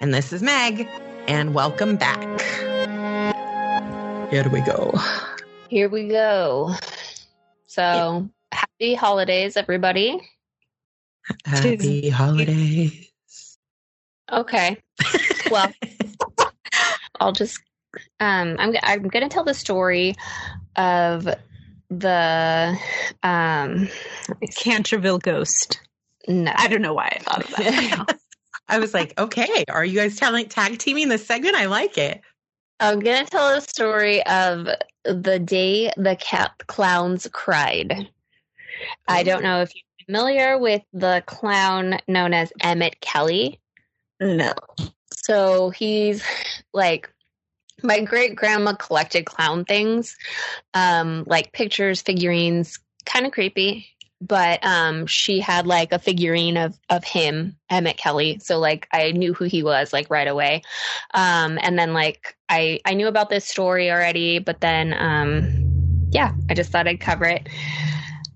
And 0.00 0.14
this 0.14 0.32
is 0.32 0.42
Meg. 0.42 0.88
And 1.28 1.52
welcome 1.52 1.96
back. 1.96 2.40
Here 4.30 4.48
we 4.48 4.62
go. 4.62 4.94
Here 5.68 5.90
we 5.90 6.08
go. 6.08 6.74
So, 7.66 8.30
happy 8.50 8.94
holidays, 8.94 9.58
everybody. 9.58 10.18
Happy 11.44 12.08
holidays. 12.08 13.58
Okay. 14.32 14.78
Well, 15.50 15.70
I'll 17.20 17.32
just 17.32 17.60
um 18.20 18.56
I'm 18.58 18.74
I'm 18.82 19.02
going 19.02 19.28
to 19.28 19.28
tell 19.28 19.44
the 19.44 19.52
story 19.52 20.14
of 20.76 21.28
the 21.90 22.78
um 23.22 23.88
Canterville 24.56 25.18
Ghost. 25.18 25.82
no. 26.26 26.52
I 26.54 26.68
don't 26.68 26.80
know 26.80 26.94
why 26.94 27.16
I 27.16 27.18
thought 27.18 27.44
of 27.44 27.50
that. 27.50 28.18
I 28.70 28.78
was 28.78 28.94
like, 28.94 29.18
okay, 29.18 29.64
are 29.68 29.84
you 29.84 29.98
guys 29.98 30.16
telling 30.16 30.48
tag 30.48 30.78
teaming 30.78 31.08
this 31.08 31.26
segment? 31.26 31.56
I 31.56 31.66
like 31.66 31.98
it. 31.98 32.20
I'm 32.78 33.00
going 33.00 33.24
to 33.24 33.30
tell 33.30 33.48
a 33.48 33.60
story 33.60 34.24
of 34.26 34.68
the 35.04 35.38
day 35.38 35.90
the 35.96 36.16
cat 36.16 36.52
clowns 36.66 37.28
cried. 37.32 38.08
I 39.08 39.22
don't 39.24 39.42
know 39.42 39.60
if 39.60 39.74
you're 39.74 40.06
familiar 40.06 40.56
with 40.56 40.82
the 40.92 41.22
clown 41.26 41.98
known 42.08 42.32
as 42.32 42.52
Emmett 42.62 43.00
Kelly. 43.00 43.60
no. 44.20 44.54
So 45.12 45.70
he's 45.70 46.24
like 46.72 47.12
my 47.82 48.00
great 48.00 48.36
grandma 48.36 48.74
collected 48.74 49.26
clown 49.26 49.64
things, 49.64 50.16
um, 50.74 51.24
like 51.26 51.52
pictures, 51.52 52.00
figurines, 52.00 52.78
kind 53.04 53.26
of 53.26 53.32
creepy. 53.32 53.86
But 54.20 54.64
um, 54.64 55.06
she 55.06 55.40
had 55.40 55.66
like 55.66 55.92
a 55.92 55.98
figurine 55.98 56.56
of 56.56 56.78
of 56.90 57.04
him, 57.04 57.56
Emmett 57.70 57.96
Kelly. 57.96 58.38
So 58.42 58.58
like 58.58 58.86
I 58.92 59.12
knew 59.12 59.32
who 59.32 59.44
he 59.44 59.62
was 59.62 59.92
like 59.92 60.10
right 60.10 60.28
away. 60.28 60.62
Um, 61.14 61.58
and 61.62 61.78
then 61.78 61.94
like 61.94 62.36
I 62.48 62.80
I 62.84 62.94
knew 62.94 63.08
about 63.08 63.30
this 63.30 63.46
story 63.46 63.90
already, 63.90 64.38
but 64.38 64.60
then 64.60 64.94
um, 64.98 66.08
yeah, 66.10 66.32
I 66.48 66.54
just 66.54 66.70
thought 66.70 66.86
I'd 66.86 67.00
cover 67.00 67.24
it. 67.24 67.48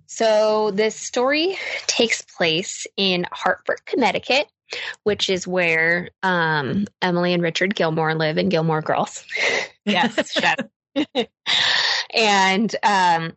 So 0.07 0.71
this 0.71 0.95
story 0.95 1.59
takes 1.87 2.23
place 2.23 2.87
in 2.97 3.27
Hartford, 3.33 3.85
Connecticut, 3.85 4.47
which 5.03 5.29
is 5.29 5.47
where 5.47 6.11
um, 6.23 6.87
Emily 7.03 7.33
and 7.33 7.43
Richard 7.43 7.75
Gilmore 7.75 8.15
live 8.15 8.39
in 8.39 8.49
Gilmore 8.49 8.83
Girls. 8.83 9.25
Yes, 9.87 10.39
and 12.15 12.75
um, 12.83 13.35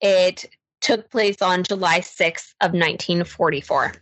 it 0.00 0.46
took 0.82 1.10
place 1.10 1.40
on 1.40 1.62
July 1.62 2.00
6th 2.00 2.52
of 2.60 2.72
1944. 2.72 3.94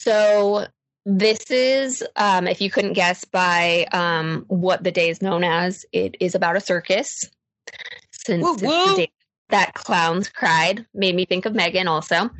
So 0.00 0.66
this 1.04 1.50
is, 1.50 2.02
um, 2.16 2.46
if 2.46 2.60
you 2.60 2.70
couldn't 2.70 2.94
guess 2.94 3.24
by 3.24 3.86
um, 3.92 4.44
what 4.48 4.82
the 4.82 4.92
day 4.92 5.10
is 5.10 5.20
known 5.20 5.44
as, 5.44 5.84
it 5.92 6.16
is 6.20 6.34
about 6.34 6.56
a 6.56 6.60
circus. 6.60 7.28
Since 8.12 8.44
Woo, 8.44 8.54
it's 8.54 8.62
woo. 8.62 8.90
the 8.90 8.96
day 8.96 9.12
that 9.50 9.74
clowns 9.74 10.28
cried, 10.28 10.86
made 10.94 11.14
me 11.14 11.26
think 11.26 11.44
of 11.44 11.54
Megan 11.54 11.88
also. 11.88 12.30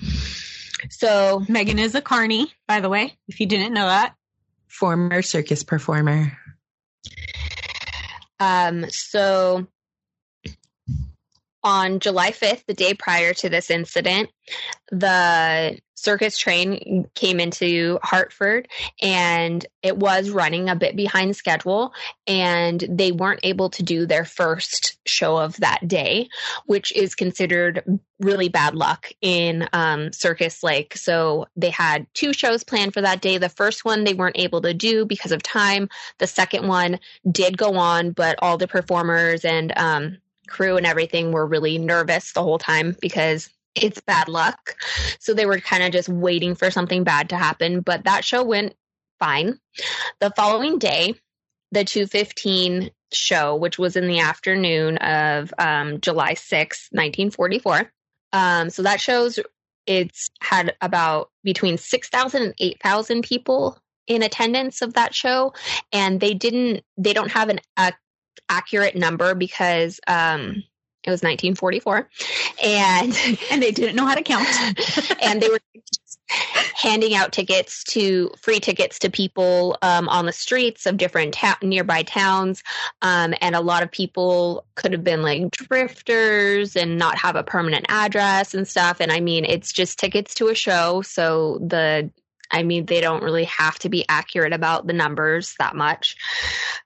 So 0.91 1.45
Megan 1.49 1.79
is 1.79 1.95
a 1.95 2.01
carny, 2.01 2.53
by 2.67 2.81
the 2.81 2.89
way, 2.89 3.17
if 3.29 3.41
you 3.41 3.47
didn't 3.47 3.75
know 3.75 3.87
that. 3.87 4.15
Former 4.69 5.23
circus 5.23 5.63
performer. 5.63 6.37
Um, 8.41 8.89
so 8.91 9.67
on 11.65 11.99
July 11.99 12.31
5th, 12.31 12.67
the 12.67 12.75
day 12.75 12.95
prior 12.95 13.33
to 13.35 13.49
this 13.49 13.71
incident, 13.71 14.31
the 14.93 15.79
circus 15.95 16.37
train 16.37 17.09
came 17.15 17.41
into 17.41 17.99
Hartford 18.03 18.69
and 19.01 19.65
it 19.83 19.97
was 19.97 20.29
running 20.29 20.69
a 20.69 20.77
bit 20.77 20.95
behind 20.95 21.35
schedule 21.35 21.95
and 22.27 22.85
they 22.89 23.11
weren't 23.11 23.41
able 23.43 23.71
to 23.71 23.83
do 23.83 24.05
their 24.05 24.27
first 24.27 24.99
show 25.07 25.39
of 25.39 25.57
that 25.57 25.89
day, 25.89 26.29
which 26.67 26.95
is 26.95 27.15
considered 27.15 27.83
really 28.21 28.49
bad 28.49 28.75
luck 28.75 29.11
in 29.23 29.67
um, 29.73 30.13
circus 30.13 30.63
like 30.63 30.95
so 30.97 31.47
they 31.57 31.71
had 31.71 32.07
two 32.15 32.33
shows 32.33 32.63
planned 32.63 32.93
for 32.93 33.01
that 33.01 33.23
day. 33.23 33.39
The 33.39 33.49
first 33.49 33.85
one 33.85 34.05
they 34.05 34.15
weren't 34.15 34.39
able 34.39 34.61
to 34.63 34.75
do 34.75 35.07
because 35.07 35.33
of 35.33 35.43
time. 35.43 35.89
The 36.19 36.27
second 36.27 36.69
one 36.69 37.01
did 37.31 37.57
go 37.57 37.77
on 37.77 38.13
but 38.13 38.39
all 38.41 38.59
the 38.59 38.69
performers 38.69 39.45
and 39.45 39.73
um, 39.77 40.19
crew 40.47 40.77
and 40.77 40.87
everything 40.87 41.33
were 41.33 41.47
really 41.47 41.79
nervous 41.79 42.33
the 42.33 42.43
whole 42.43 42.59
time 42.59 42.97
because 43.01 43.51
it's 43.75 44.01
bad 44.01 44.29
luck. 44.29 44.77
So 45.19 45.35
they 45.35 45.47
were 45.47 45.59
kind 45.59 45.83
of 45.83 45.91
just 45.91 46.09
waiting 46.09 46.55
for 46.55 46.71
something 46.71 47.05
bad 47.05 47.31
to 47.31 47.37
happen 47.37 47.81
but 47.81 48.05
that 48.05 48.25
show 48.25 48.45
went 48.45 48.75
fine. 49.19 49.59
The 50.21 50.33
following 50.37 50.79
day 50.79 51.15
the 51.75 51.85
215 51.85 52.91
show 53.13 53.55
which 53.57 53.79
was 53.79 53.97
in 53.97 54.07
the 54.07 54.21
afternoon 54.21 54.97
of 54.99 55.53
um, 55.59 56.01
july 56.01 56.35
6 56.35 56.89
1944 56.93 57.91
um, 58.33 58.71
so 58.71 58.83
that 58.83 59.01
shows 59.01 59.39
it's 59.87 60.31
had 60.41 60.75
about 60.81 61.31
between 61.43 61.77
6000 61.77 62.43
and 62.43 62.55
8000 62.59 63.23
people 63.23 63.79
in 64.07 64.23
attendance 64.23 64.83
of 64.83 64.95
that 64.95 65.15
show 65.15 65.53
and 65.93 66.21
they 66.21 66.35
didn't 66.35 66.83
they 66.97 67.13
don't 67.13 67.31
have 67.31 67.49
an 67.49 67.61
a, 67.77 67.93
accurate 68.49 68.97
number 68.97 69.35
because 69.35 70.01
um, 70.07 70.63
it 71.05 71.11
was 71.11 71.23
1944 71.23 72.09
and 72.63 73.19
And 73.51 73.63
they 73.63 73.71
didn't 73.71 73.97
know 73.97 74.07
how 74.07 74.15
to 74.15 74.23
count. 74.23 74.49
and 75.23 75.41
they 75.41 75.49
were 75.49 75.61
handing 76.75 77.15
out 77.15 77.33
tickets 77.33 77.85
to 77.85 78.31
free 78.41 78.59
tickets 78.59 78.99
to 79.01 79.11
people 79.11 79.77
um, 79.83 80.09
on 80.09 80.27
the 80.27 80.33
streets 80.33 80.87
of 80.87 80.97
different 80.97 81.35
ta- 81.35 81.59
nearby 81.63 82.03
towns. 82.03 82.63
Um, 83.03 83.35
and 83.41 83.55
a 83.55 83.61
lot 83.61 83.83
of 83.83 83.91
people 83.91 84.67
could 84.75 84.93
have 84.93 85.05
been 85.05 85.23
like 85.23 85.51
drifters 85.51 86.77
and 86.77 86.99
not 86.99 87.19
have 87.19 87.37
a 87.37 87.43
permanent 87.43 87.87
address 87.89 88.55
and 88.55 88.67
stuff. 88.67 89.01
And 89.01 89.13
i 89.13 89.21
mean 89.21 89.45
it's 89.45 89.73
just 89.73 89.99
tickets 89.99 90.35
to 90.35 90.49
a 90.49 90.55
show. 90.55 91.03
So 91.03 91.59
the 91.59 92.11
I 92.51 92.63
mean, 92.63 92.87
they 92.87 93.01
don't 93.01 93.23
really 93.23 93.45
have 93.45 93.79
to 93.81 93.89
be 93.89 94.05
accurate 94.09 94.53
about 94.53 94.87
the 94.87 94.93
numbers 94.93 95.55
that 95.59 95.75
much. 95.75 96.17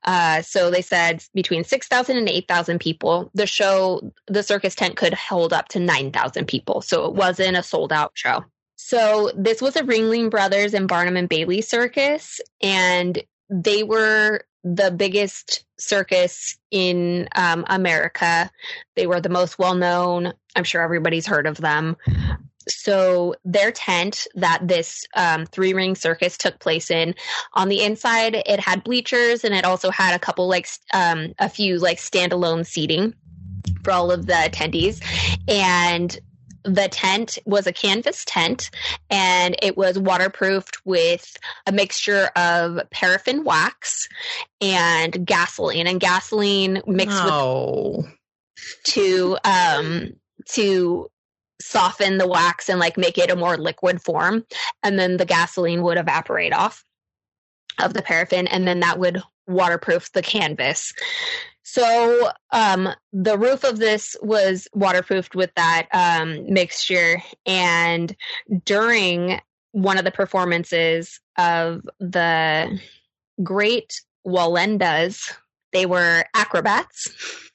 Uh, 0.04 0.42
so 0.42 0.70
they 0.70 0.82
said 0.82 1.22
between 1.34 1.64
6,000 1.64 2.16
and 2.16 2.28
8,000 2.28 2.78
people. 2.78 3.30
The 3.34 3.46
show, 3.46 4.12
the 4.26 4.42
circus 4.42 4.74
tent 4.74 4.96
could 4.96 5.14
hold 5.14 5.52
up 5.52 5.68
to 5.68 5.80
9,000 5.80 6.46
people. 6.46 6.80
So 6.80 7.06
it 7.06 7.14
wasn't 7.14 7.56
a 7.56 7.62
sold 7.62 7.92
out 7.92 8.12
show. 8.14 8.44
So 8.76 9.32
this 9.36 9.60
was 9.60 9.76
a 9.76 9.82
Ringling 9.82 10.30
Brothers 10.30 10.72
and 10.72 10.88
Barnum 10.88 11.16
and 11.16 11.28
Bailey 11.28 11.60
circus, 11.60 12.40
and 12.62 13.20
they 13.50 13.82
were 13.82 14.42
the 14.64 14.90
biggest 14.90 15.64
circus 15.78 16.56
in 16.70 17.28
um, 17.34 17.64
America. 17.68 18.50
They 18.96 19.06
were 19.06 19.20
the 19.20 19.28
most 19.28 19.58
well 19.58 19.74
known. 19.74 20.32
I'm 20.56 20.64
sure 20.64 20.82
everybody's 20.82 21.26
heard 21.26 21.46
of 21.46 21.56
them. 21.56 21.96
So 22.68 23.34
their 23.44 23.72
tent 23.72 24.26
that 24.34 24.66
this 24.66 25.06
um, 25.14 25.46
three 25.46 25.74
ring 25.74 25.94
circus 25.94 26.36
took 26.36 26.58
place 26.58 26.90
in, 26.90 27.14
on 27.54 27.68
the 27.68 27.82
inside 27.82 28.34
it 28.34 28.60
had 28.60 28.84
bleachers 28.84 29.44
and 29.44 29.54
it 29.54 29.64
also 29.64 29.90
had 29.90 30.14
a 30.14 30.18
couple 30.18 30.48
like 30.48 30.68
um, 30.92 31.34
a 31.38 31.48
few 31.48 31.78
like 31.78 31.98
standalone 31.98 32.66
seating 32.66 33.14
for 33.84 33.92
all 33.92 34.10
of 34.10 34.26
the 34.26 34.32
attendees, 34.32 35.02
and 35.48 36.18
the 36.64 36.88
tent 36.88 37.38
was 37.46 37.66
a 37.66 37.72
canvas 37.72 38.24
tent 38.24 38.70
and 39.10 39.56
it 39.62 39.76
was 39.76 39.98
waterproofed 39.98 40.84
with 40.84 41.36
a 41.66 41.72
mixture 41.72 42.30
of 42.36 42.80
paraffin 42.90 43.44
wax 43.44 44.08
and 44.60 45.26
gasoline. 45.26 45.86
And 45.86 46.00
gasoline 46.00 46.82
mixed 46.86 47.24
with 47.24 47.32
Oh, 47.32 48.04
to 48.84 49.38
um 49.44 50.14
to 50.50 51.10
soften 51.60 52.18
the 52.18 52.28
wax 52.28 52.68
and 52.68 52.78
like 52.78 52.96
make 52.96 53.18
it 53.18 53.30
a 53.30 53.36
more 53.36 53.56
liquid 53.56 54.00
form 54.00 54.44
and 54.82 54.98
then 54.98 55.16
the 55.16 55.24
gasoline 55.26 55.82
would 55.82 55.98
evaporate 55.98 56.52
off 56.52 56.84
of 57.80 57.94
the 57.94 58.02
paraffin 58.02 58.46
and 58.46 58.66
then 58.66 58.80
that 58.80 58.98
would 58.98 59.22
waterproof 59.46 60.12
the 60.12 60.22
canvas 60.22 60.92
so 61.62 62.30
um 62.52 62.88
the 63.12 63.36
roof 63.38 63.64
of 63.64 63.78
this 63.78 64.14
was 64.22 64.68
waterproofed 64.74 65.34
with 65.34 65.50
that 65.56 65.88
um 65.92 66.52
mixture 66.52 67.22
and 67.46 68.14
during 68.64 69.40
one 69.72 69.98
of 69.98 70.04
the 70.04 70.10
performances 70.10 71.20
of 71.36 71.82
the 71.98 72.78
great 73.42 74.00
Wallendas 74.26 75.32
they 75.72 75.86
were 75.86 76.24
acrobats 76.34 77.08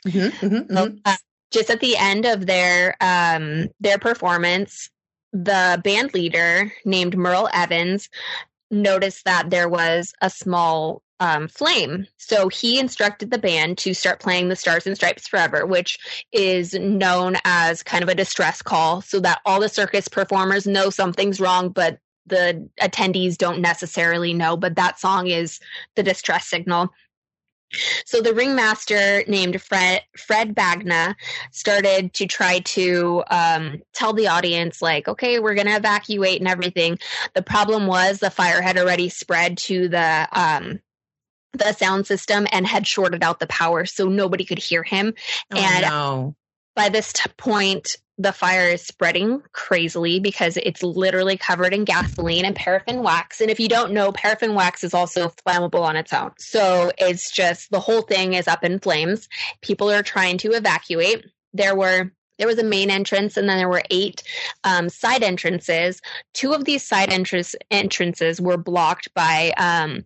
Mhm, 0.05 0.31
mhm, 0.31 0.67
mhm. 0.67 0.99
uh, 1.05 1.15
just 1.53 1.69
at 1.69 1.79
the 1.79 1.95
end 1.95 2.25
of 2.25 2.45
their 2.45 2.97
um, 2.99 3.69
their 3.79 3.97
performance, 3.97 4.89
the 5.31 5.79
band 5.83 6.13
leader 6.13 6.73
named 6.83 7.17
Merle 7.17 7.49
Evans 7.53 8.09
noticed 8.69 9.25
that 9.25 9.49
there 9.49 9.69
was 9.69 10.13
a 10.21 10.29
small 10.29 11.03
um, 11.19 11.47
flame. 11.47 12.07
So 12.17 12.49
he 12.49 12.79
instructed 12.79 13.31
the 13.31 13.37
band 13.37 13.77
to 13.79 13.93
start 13.93 14.19
playing 14.19 14.49
the 14.49 14.55
Stars 14.55 14.85
and 14.85 14.95
Stripes 14.95 15.27
Forever, 15.27 15.65
which 15.65 16.25
is 16.33 16.73
known 16.73 17.37
as 17.45 17.83
kind 17.83 18.03
of 18.03 18.09
a 18.09 18.15
distress 18.15 18.61
call, 18.61 19.01
so 19.01 19.19
that 19.21 19.39
all 19.45 19.61
the 19.61 19.69
circus 19.69 20.07
performers 20.07 20.67
know 20.67 20.89
something's 20.89 21.39
wrong, 21.39 21.69
but 21.69 21.99
the 22.25 22.67
attendees 22.81 23.37
don't 23.37 23.61
necessarily 23.61 24.33
know. 24.33 24.57
But 24.57 24.75
that 24.75 24.99
song 24.99 25.27
is 25.27 25.59
the 25.95 26.03
distress 26.03 26.47
signal. 26.47 26.89
So 28.05 28.21
the 28.21 28.33
ringmaster 28.33 29.23
named 29.27 29.61
Fred 29.61 30.01
Fred 30.17 30.55
Bradna 30.55 31.15
started 31.51 32.13
to 32.13 32.27
try 32.27 32.59
to 32.59 33.23
um, 33.29 33.81
tell 33.93 34.13
the 34.13 34.27
audience, 34.27 34.81
like, 34.81 35.07
okay, 35.07 35.39
we're 35.39 35.55
going 35.55 35.67
to 35.67 35.75
evacuate 35.75 36.39
and 36.39 36.47
everything. 36.47 36.99
The 37.33 37.41
problem 37.41 37.87
was 37.87 38.19
the 38.19 38.29
fire 38.29 38.61
had 38.61 38.77
already 38.77 39.09
spread 39.09 39.57
to 39.59 39.87
the 39.87 40.27
um, 40.31 40.79
the 41.53 41.71
sound 41.73 42.07
system 42.07 42.47
and 42.51 42.65
had 42.65 42.87
shorted 42.87 43.23
out 43.23 43.39
the 43.39 43.47
power, 43.47 43.85
so 43.85 44.07
nobody 44.07 44.45
could 44.45 44.59
hear 44.59 44.83
him. 44.83 45.13
Oh, 45.53 45.57
and 45.57 45.81
no. 45.83 46.35
By 46.75 46.89
this 46.89 47.13
t- 47.13 47.29
point, 47.37 47.97
the 48.17 48.31
fire 48.31 48.69
is 48.69 48.85
spreading 48.85 49.41
crazily 49.53 50.19
because 50.19 50.57
it's 50.57 50.83
literally 50.83 51.35
covered 51.35 51.73
in 51.73 51.83
gasoline 51.83 52.45
and 52.45 52.55
paraffin 52.55 53.01
wax. 53.01 53.41
And 53.41 53.49
if 53.49 53.59
you 53.59 53.67
don't 53.67 53.91
know, 53.91 54.11
paraffin 54.11 54.53
wax 54.53 54.83
is 54.83 54.93
also 54.93 55.29
flammable 55.29 55.81
on 55.81 55.95
its 55.95 56.13
own. 56.13 56.31
So 56.37 56.91
it's 56.97 57.31
just 57.31 57.71
the 57.71 57.79
whole 57.79 58.03
thing 58.03 58.33
is 58.33 58.47
up 58.47 58.63
in 58.63 58.79
flames. 58.79 59.27
People 59.61 59.89
are 59.89 60.03
trying 60.03 60.37
to 60.39 60.51
evacuate. 60.51 61.25
There 61.53 61.75
were 61.75 62.11
there 62.39 62.47
was 62.47 62.57
a 62.57 62.63
main 62.63 62.89
entrance 62.89 63.37
and 63.37 63.47
then 63.47 63.57
there 63.57 63.69
were 63.69 63.83
eight 63.91 64.23
um, 64.63 64.89
side 64.89 65.23
entrances. 65.23 66.01
Two 66.33 66.53
of 66.53 66.65
these 66.65 66.85
side 66.85 67.11
entrance 67.11 67.55
entrances 67.69 68.41
were 68.41 68.57
blocked 68.57 69.13
by 69.13 69.53
um, 69.57 70.03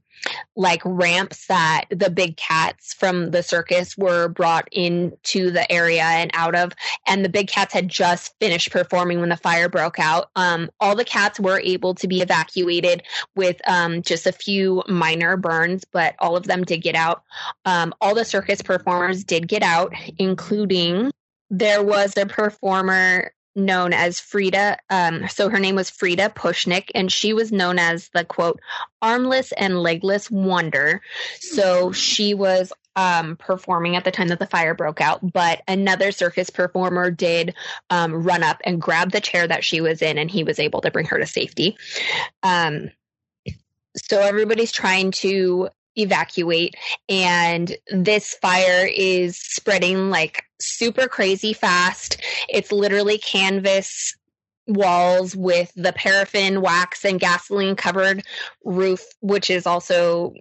like 0.56 0.82
ramps 0.84 1.48
that 1.48 1.86
the 1.90 2.10
big 2.10 2.38
cats 2.38 2.94
from 2.94 3.32
the 3.32 3.44
circus 3.44 3.98
were 3.98 4.28
brought 4.28 4.68
into 4.72 5.52
the 5.52 5.72
area 5.72 6.04
and 6.04 6.32
out 6.34 6.56
of. 6.56 6.74
And 7.06 7.24
the 7.24 7.30
big 7.30 7.48
cats 7.48 7.74
had 7.74 7.88
just 7.90 8.34
finished 8.40 8.72
performing 8.72 9.20
when 9.20 9.30
the 9.30 9.38
fire 9.38 9.70
broke 9.70 10.00
out. 10.00 10.30
Um, 10.36 10.70
all 10.80 10.96
the 10.96 11.06
cats 11.06 11.40
were 11.40 11.60
able 11.60 11.94
to 11.96 12.08
be 12.08 12.22
evacuated 12.22 13.04
with 13.36 13.62
um, 13.68 14.02
just 14.02 14.26
a 14.26 14.32
few 14.32 14.84
minor 14.88 15.38
burns 15.38 15.86
but 15.92 16.16
all 16.20 16.36
of 16.36 16.48
them 16.48 16.64
did 16.64 16.82
get 16.82 16.96
out. 16.96 17.24
Um, 17.66 17.94
all 18.02 18.16
the 18.16 18.26
circus 18.26 18.62
performers 18.62 19.24
did 19.24 19.48
get 19.48 19.64
out 19.64 19.94
including 20.18 21.12
there 21.50 21.84
was 21.84 22.18
a 22.18 22.26
performer 22.26 23.32
known 23.58 23.92
as 23.92 24.20
Frieda. 24.20 24.78
Um, 24.90 25.28
so 25.28 25.50
her 25.50 25.60
name 25.60 25.76
was 25.76 25.90
Frieda 25.90 26.30
Pushnik, 26.30 26.92
and 26.96 27.12
she 27.12 27.34
was 27.34 27.52
known 27.52 27.80
as 27.80 28.10
the 28.14 28.24
quote, 28.24 28.62
armless 29.02 29.52
and 29.52 29.82
legless 29.82 30.32
wonder. 30.32 31.02
So 31.40 31.92
she 31.92 32.34
was 32.34 32.72
um, 32.96 33.36
performing 33.36 33.96
at 33.96 34.04
the 34.04 34.12
time 34.12 34.30
that 34.30 34.40
the 34.40 34.48
fire 34.48 34.74
broke 34.74 35.02
out, 35.02 35.20
but 35.34 35.62
another 35.68 36.12
circus 36.12 36.50
performer 36.50 37.12
did 37.12 37.54
um, 37.90 38.24
run 38.24 38.44
up 38.44 38.62
and 38.64 38.82
grab 38.82 39.12
the 39.12 39.22
chair 39.22 39.48
that 39.48 39.64
she 39.64 39.82
was 39.82 40.02
in, 40.02 40.18
and 40.18 40.32
he 40.32 40.44
was 40.44 40.60
able 40.60 40.82
to 40.82 40.92
bring 40.92 41.08
her 41.08 41.20
to 41.20 41.26
safety. 41.26 41.78
Um, 42.44 42.90
so 43.96 44.20
everybody's 44.20 44.72
trying 44.72 45.12
to 45.12 45.70
evacuate. 45.98 46.76
And 47.10 47.76
this 47.92 48.36
fire 48.36 48.88
is 48.94 49.38
spreading 49.38 50.10
like 50.10 50.44
super 50.60 51.08
crazy 51.08 51.54
fast. 51.54 52.18
It's 52.50 52.72
literally 52.72 53.18
canvas 53.18 54.16
walls 54.68 55.36
with 55.36 55.72
the 55.76 55.94
paraffin 55.94 56.62
wax 56.62 57.06
and 57.06 57.20
gasoline 57.22 57.76
covered 57.76 58.22
roof 58.66 59.02
which 59.22 59.50
is 59.50 59.66
also 59.66 60.34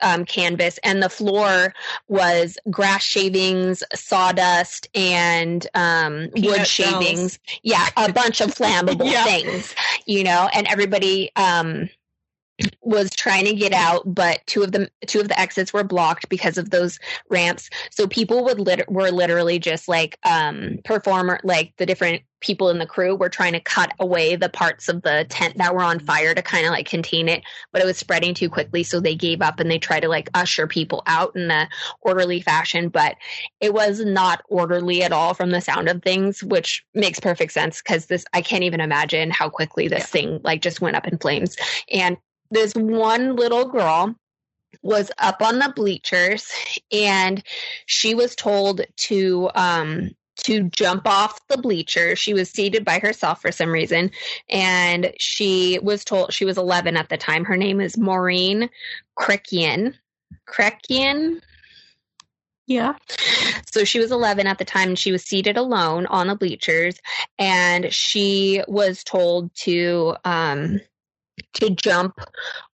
um, 0.00 0.24
canvas. 0.24 0.78
And 0.84 1.02
the 1.02 1.08
floor 1.08 1.74
was 2.08 2.56
grass 2.70 3.02
shavings 3.02 3.82
sawdust 3.94 4.88
and 4.94 5.66
um, 5.74 6.28
wood 6.36 6.66
shavings. 6.66 7.38
Yeah 7.62 7.86
a 7.96 8.12
bunch 8.12 8.40
of 8.40 8.54
flammable 8.54 9.10
Yeah. 9.12 9.24
things 9.24 9.74
you 10.06 10.24
know 10.24 10.48
and 10.52 10.66
everybody 10.68 11.30
um 11.36 11.88
was 12.82 13.10
trying 13.10 13.44
to 13.44 13.54
get 13.54 13.72
out 13.72 14.02
but 14.06 14.40
two 14.46 14.62
of 14.62 14.72
the 14.72 14.90
two 15.06 15.20
of 15.20 15.28
the 15.28 15.38
exits 15.38 15.72
were 15.72 15.84
blocked 15.84 16.28
because 16.28 16.58
of 16.58 16.70
those 16.70 16.98
ramps. 17.30 17.70
So 17.90 18.06
people 18.06 18.44
would 18.44 18.58
lit- 18.58 18.90
were 18.90 19.10
literally 19.10 19.58
just 19.58 19.88
like 19.88 20.18
um 20.24 20.78
performer 20.84 21.38
like 21.44 21.74
the 21.76 21.86
different 21.86 22.22
people 22.40 22.70
in 22.70 22.78
the 22.78 22.86
crew 22.86 23.16
were 23.16 23.28
trying 23.28 23.52
to 23.52 23.60
cut 23.60 23.92
away 23.98 24.36
the 24.36 24.48
parts 24.48 24.88
of 24.88 25.02
the 25.02 25.26
tent 25.28 25.56
that 25.58 25.74
were 25.74 25.82
on 25.82 25.98
fire 25.98 26.34
to 26.34 26.42
kind 26.42 26.66
of 26.66 26.70
like 26.70 26.88
contain 26.88 27.28
it 27.28 27.42
but 27.72 27.82
it 27.82 27.84
was 27.84 27.96
spreading 27.96 28.32
too 28.32 28.48
quickly 28.48 28.84
so 28.84 29.00
they 29.00 29.16
gave 29.16 29.42
up 29.42 29.58
and 29.58 29.68
they 29.68 29.78
tried 29.78 30.00
to 30.00 30.08
like 30.08 30.30
usher 30.34 30.68
people 30.68 31.02
out 31.06 31.34
in 31.34 31.50
a 31.50 31.68
orderly 32.00 32.40
fashion 32.40 32.90
but 32.90 33.16
it 33.60 33.74
was 33.74 33.98
not 34.04 34.40
orderly 34.48 35.02
at 35.02 35.10
all 35.10 35.34
from 35.34 35.50
the 35.50 35.60
sound 35.60 35.88
of 35.88 36.00
things 36.00 36.40
which 36.44 36.84
makes 36.94 37.18
perfect 37.18 37.50
sense 37.50 37.82
because 37.82 38.06
this 38.06 38.24
i 38.32 38.40
can't 38.40 38.62
even 38.62 38.80
imagine 38.80 39.32
how 39.32 39.48
quickly 39.48 39.88
this 39.88 40.06
thing 40.06 40.40
like 40.44 40.62
just 40.62 40.80
went 40.80 40.96
up 40.96 41.06
in 41.06 41.18
flames. 41.18 41.56
And 41.92 42.16
this 42.50 42.74
one 42.74 43.36
little 43.36 43.66
girl 43.66 44.14
was 44.82 45.10
up 45.18 45.42
on 45.42 45.58
the 45.58 45.72
bleachers 45.74 46.50
and 46.92 47.42
she 47.86 48.14
was 48.14 48.36
told 48.36 48.82
to 48.96 49.50
um 49.54 50.10
to 50.36 50.62
jump 50.70 51.06
off 51.06 51.40
the 51.48 51.58
bleachers. 51.58 52.18
She 52.18 52.32
was 52.32 52.48
seated 52.48 52.84
by 52.84 53.00
herself 53.00 53.42
for 53.42 53.50
some 53.50 53.70
reason 53.70 54.12
and 54.48 55.12
she 55.18 55.80
was 55.82 56.04
told 56.04 56.32
she 56.32 56.44
was 56.44 56.58
11 56.58 56.96
at 56.96 57.08
the 57.08 57.16
time. 57.16 57.44
Her 57.44 57.56
name 57.56 57.80
is 57.80 57.98
Maureen 57.98 58.70
Krekian. 59.18 59.94
Krekian? 60.48 61.40
Yeah. 62.68 62.94
So 63.72 63.84
she 63.84 63.98
was 63.98 64.12
11 64.12 64.46
at 64.46 64.58
the 64.58 64.64
time 64.64 64.90
and 64.90 64.98
she 64.98 65.10
was 65.10 65.24
seated 65.24 65.56
alone 65.56 66.06
on 66.06 66.28
the 66.28 66.36
bleachers 66.36 66.98
and 67.38 67.92
she 67.92 68.62
was 68.68 69.02
told 69.02 69.52
to 69.56 70.14
um 70.24 70.80
to 71.60 71.70
jump 71.70 72.20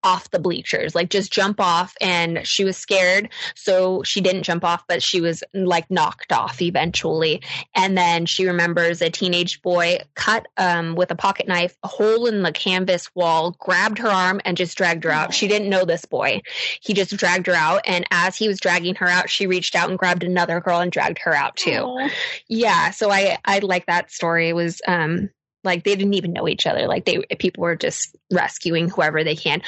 off 0.03 0.31
the 0.31 0.39
bleachers 0.39 0.95
like 0.95 1.09
just 1.09 1.31
jump 1.31 1.59
off. 1.59 1.93
And 1.99 2.45
she 2.47 2.63
was 2.63 2.77
scared 2.77 3.29
so 3.55 4.03
she 4.03 4.21
didn't 4.21 4.43
jump 4.43 4.63
off 4.63 4.83
but 4.87 5.03
she 5.03 5.21
was 5.21 5.43
like 5.53 5.89
knocked 5.89 6.31
off 6.31 6.61
eventually. 6.61 7.41
And 7.75 7.97
then 7.97 8.25
she 8.25 8.47
remembers 8.47 9.01
a 9.01 9.09
teenage 9.09 9.61
boy 9.61 9.99
cut 10.15 10.47
um, 10.57 10.95
with 10.95 11.11
a 11.11 11.15
pocket 11.15 11.47
knife 11.47 11.75
a 11.83 11.87
hole 11.87 12.25
in 12.27 12.43
the 12.43 12.51
canvas 12.51 13.09
wall 13.13 13.55
grabbed 13.59 13.99
her 13.99 14.09
arm 14.09 14.41
and 14.45 14.57
just 14.57 14.77
dragged 14.77 15.03
her 15.03 15.11
out. 15.11 15.33
She 15.33 15.47
didn't 15.47 15.69
know 15.69 15.85
this 15.85 16.05
boy. 16.05 16.41
He 16.81 16.93
just 16.93 17.15
dragged 17.15 17.47
her 17.47 17.53
out 17.53 17.81
and 17.85 18.05
as 18.11 18.37
he 18.37 18.47
was 18.47 18.59
dragging 18.59 18.95
her 18.95 19.07
out 19.07 19.29
she 19.29 19.47
reached 19.47 19.75
out 19.75 19.89
and 19.89 19.99
grabbed 19.99 20.23
another 20.23 20.61
girl 20.61 20.79
and 20.79 20.91
dragged 20.91 21.19
her 21.23 21.33
out 21.33 21.55
too. 21.55 22.09
Yeah 22.47 22.91
so 22.91 23.11
i 23.11 23.37
i 23.43 23.59
like 23.59 23.85
that 23.87 24.11
story. 24.11 24.49
It 24.49 24.55
was 24.55 24.81
um 24.87 25.29
like 25.63 25.83
they 25.83 25.95
didn't 25.95 26.13
even 26.13 26.33
know 26.33 26.47
each 26.47 26.65
other. 26.65 26.87
Like 26.87 27.05
they 27.05 27.19
people 27.37 27.61
were 27.61 27.75
just 27.75 28.15
rescuing 28.31 28.89
whoever 28.89 29.23
they 29.23 29.35
can. 29.35 29.61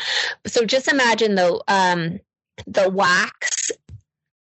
So 0.48 0.65
just 0.65 0.88
imagine 0.88 1.36
though 1.36 1.62
um 1.67 2.19
the 2.67 2.89
wax 2.89 3.71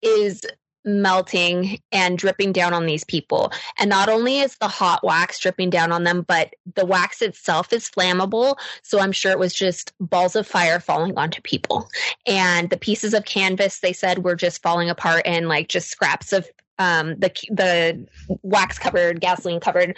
is 0.01 0.41
melting 0.85 1.79
and 1.91 2.17
dripping 2.17 2.53
down 2.53 2.73
on 2.73 2.85
these 2.85 3.03
people. 3.03 3.51
And 3.77 3.89
not 3.89 4.09
only 4.09 4.39
is 4.39 4.57
the 4.57 4.67
hot 4.67 5.03
wax 5.03 5.39
dripping 5.39 5.69
down 5.69 5.91
on 5.91 6.03
them 6.03 6.23
but 6.27 6.53
the 6.75 6.85
wax 6.85 7.21
itself 7.21 7.73
is 7.73 7.89
flammable. 7.89 8.55
So 8.81 8.99
i'm 8.99 9.11
sure 9.11 9.31
it 9.31 9.39
was 9.39 9.53
just 9.53 9.93
balls 9.99 10.35
of 10.35 10.47
fire 10.47 10.79
falling 10.79 11.17
onto 11.17 11.41
people. 11.41 11.89
And 12.25 12.69
the 12.69 12.77
pieces 12.77 13.13
of 13.13 13.25
canvas 13.25 13.79
they 13.79 13.93
said 13.93 14.23
were 14.23 14.35
just 14.35 14.61
falling 14.61 14.89
apart 14.89 15.23
and 15.25 15.47
like 15.47 15.67
just 15.67 15.89
scraps 15.89 16.31
of 16.31 16.47
um, 16.79 17.19
the 17.19 17.29
the 17.51 18.07
wax 18.41 18.79
covered, 18.79 19.19
gasoline 19.19 19.59
covered 19.59 19.97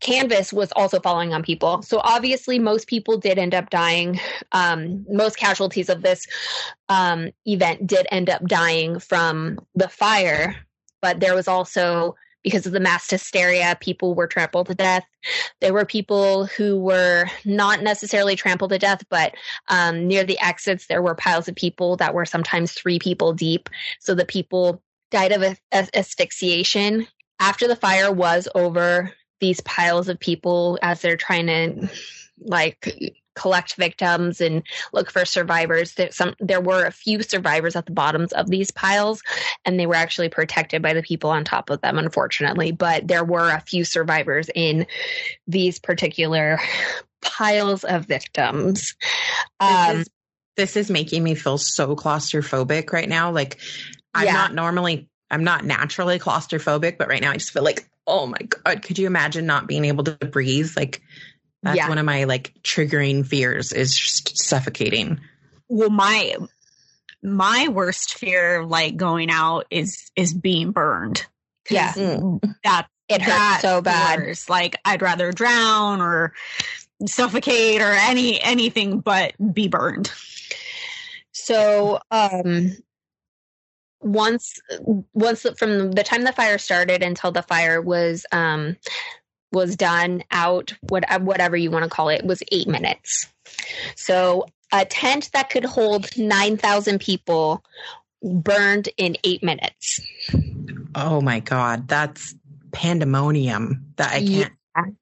canvas 0.00 0.52
was 0.52 0.72
also 0.72 1.00
falling 1.00 1.32
on 1.32 1.42
people. 1.42 1.82
So 1.82 2.00
obviously, 2.02 2.58
most 2.58 2.88
people 2.88 3.18
did 3.18 3.38
end 3.38 3.54
up 3.54 3.70
dying. 3.70 4.18
Um, 4.52 5.04
most 5.08 5.36
casualties 5.36 5.88
of 5.88 6.02
this 6.02 6.26
um, 6.88 7.30
event 7.46 7.86
did 7.86 8.06
end 8.10 8.30
up 8.30 8.44
dying 8.46 8.98
from 8.98 9.58
the 9.74 9.88
fire, 9.88 10.56
but 11.02 11.20
there 11.20 11.34
was 11.34 11.48
also 11.48 12.16
because 12.42 12.66
of 12.66 12.72
the 12.72 12.80
mass 12.80 13.10
hysteria, 13.10 13.76
people 13.80 14.14
were 14.14 14.26
trampled 14.26 14.66
to 14.68 14.74
death. 14.74 15.04
There 15.60 15.74
were 15.74 15.84
people 15.84 16.46
who 16.46 16.78
were 16.78 17.26
not 17.44 17.82
necessarily 17.82 18.36
trampled 18.36 18.70
to 18.70 18.78
death, 18.78 19.02
but 19.10 19.34
um, 19.68 20.06
near 20.06 20.24
the 20.24 20.38
exits, 20.40 20.86
there 20.86 21.02
were 21.02 21.14
piles 21.14 21.48
of 21.48 21.54
people 21.54 21.96
that 21.96 22.14
were 22.14 22.24
sometimes 22.24 22.72
three 22.72 22.98
people 22.98 23.32
deep. 23.34 23.68
So 23.98 24.14
the 24.14 24.24
people 24.24 24.82
died 25.10 25.32
of 25.32 25.60
asphyxiation. 25.72 27.06
After 27.38 27.68
the 27.68 27.76
fire 27.76 28.12
was 28.12 28.48
over, 28.54 29.12
these 29.40 29.60
piles 29.62 30.08
of 30.08 30.20
people, 30.20 30.78
as 30.82 31.00
they're 31.00 31.16
trying 31.16 31.46
to 31.46 31.90
like 32.42 33.18
collect 33.34 33.74
victims 33.76 34.40
and 34.40 34.62
look 34.92 35.10
for 35.10 35.24
survivors. 35.24 35.94
There, 35.94 36.10
some, 36.10 36.34
there 36.40 36.60
were 36.60 36.84
a 36.84 36.90
few 36.90 37.22
survivors 37.22 37.76
at 37.76 37.86
the 37.86 37.92
bottoms 37.92 38.32
of 38.32 38.48
these 38.48 38.70
piles, 38.70 39.22
and 39.64 39.78
they 39.78 39.86
were 39.86 39.94
actually 39.94 40.28
protected 40.28 40.82
by 40.82 40.92
the 40.92 41.02
people 41.02 41.30
on 41.30 41.44
top 41.44 41.70
of 41.70 41.80
them, 41.80 41.98
unfortunately. 41.98 42.72
But 42.72 43.08
there 43.08 43.24
were 43.24 43.50
a 43.50 43.60
few 43.60 43.84
survivors 43.84 44.50
in 44.54 44.86
these 45.46 45.78
particular 45.78 46.58
piles 47.22 47.84
of 47.84 48.06
victims. 48.06 48.94
Um, 49.58 49.98
this, 49.98 50.00
is, 50.00 50.10
this 50.56 50.76
is 50.76 50.90
making 50.90 51.22
me 51.22 51.34
feel 51.34 51.58
so 51.58 51.96
claustrophobic 51.96 52.92
right 52.92 53.08
now. 53.08 53.30
Like, 53.30 53.58
I'm 54.12 54.26
yeah. 54.26 54.32
not 54.32 54.54
normally, 54.54 55.08
I'm 55.30 55.44
not 55.44 55.64
naturally 55.64 56.18
claustrophobic, 56.18 56.98
but 56.98 57.08
right 57.08 57.22
now 57.22 57.30
I 57.30 57.34
just 57.34 57.52
feel 57.52 57.62
like, 57.62 57.88
oh 58.06 58.26
my 58.26 58.38
God, 58.38 58.82
could 58.82 58.98
you 58.98 59.06
imagine 59.06 59.46
not 59.46 59.66
being 59.66 59.84
able 59.84 60.04
to 60.04 60.12
breathe? 60.12 60.72
Like, 60.76 61.02
that's 61.62 61.76
yeah. 61.76 61.88
one 61.88 61.98
of 61.98 62.06
my 62.06 62.24
like 62.24 62.54
triggering 62.62 63.26
fears 63.26 63.72
is 63.72 63.94
just 63.94 64.38
suffocating. 64.38 65.20
Well, 65.68 65.90
my 65.90 66.36
my 67.22 67.68
worst 67.68 68.14
fear 68.14 68.64
like 68.64 68.96
going 68.96 69.30
out 69.30 69.66
is 69.70 70.10
is 70.16 70.32
being 70.32 70.72
burned. 70.72 71.26
Yeah. 71.68 71.92
Mm. 71.92 72.40
That 72.64 72.88
it 73.08 73.22
hurts 73.22 73.62
so 73.62 73.82
bad. 73.82 74.20
Worse. 74.20 74.48
Like 74.48 74.76
I'd 74.84 75.02
rather 75.02 75.32
drown 75.32 76.00
or 76.00 76.32
suffocate 77.06 77.80
or 77.80 77.92
any 77.92 78.40
anything 78.40 79.00
but 79.00 79.34
be 79.52 79.68
burned. 79.68 80.10
So 81.32 82.00
um 82.10 82.76
once 84.00 84.58
once 85.12 85.46
from 85.58 85.92
the 85.92 86.02
time 86.02 86.22
the 86.22 86.32
fire 86.32 86.58
started 86.58 87.02
until 87.02 87.32
the 87.32 87.42
fire 87.42 87.80
was 87.80 88.24
um 88.32 88.76
was 89.52 89.76
done 89.76 90.22
out, 90.30 90.72
what, 90.88 91.04
whatever 91.22 91.56
you 91.56 91.70
want 91.70 91.84
to 91.84 91.90
call 91.90 92.08
it, 92.08 92.24
was 92.24 92.42
eight 92.52 92.68
minutes. 92.68 93.26
So 93.96 94.46
a 94.72 94.84
tent 94.84 95.30
that 95.32 95.50
could 95.50 95.64
hold 95.64 96.16
9,000 96.16 97.00
people 97.00 97.64
burned 98.22 98.88
in 98.96 99.16
eight 99.24 99.42
minutes. 99.42 100.00
Oh 100.94 101.20
my 101.20 101.40
God. 101.40 101.88
That's 101.88 102.34
pandemonium 102.72 103.92
that 103.96 104.12
I 104.12 104.20
can't. 104.20 104.52
Yeah. 104.76 104.92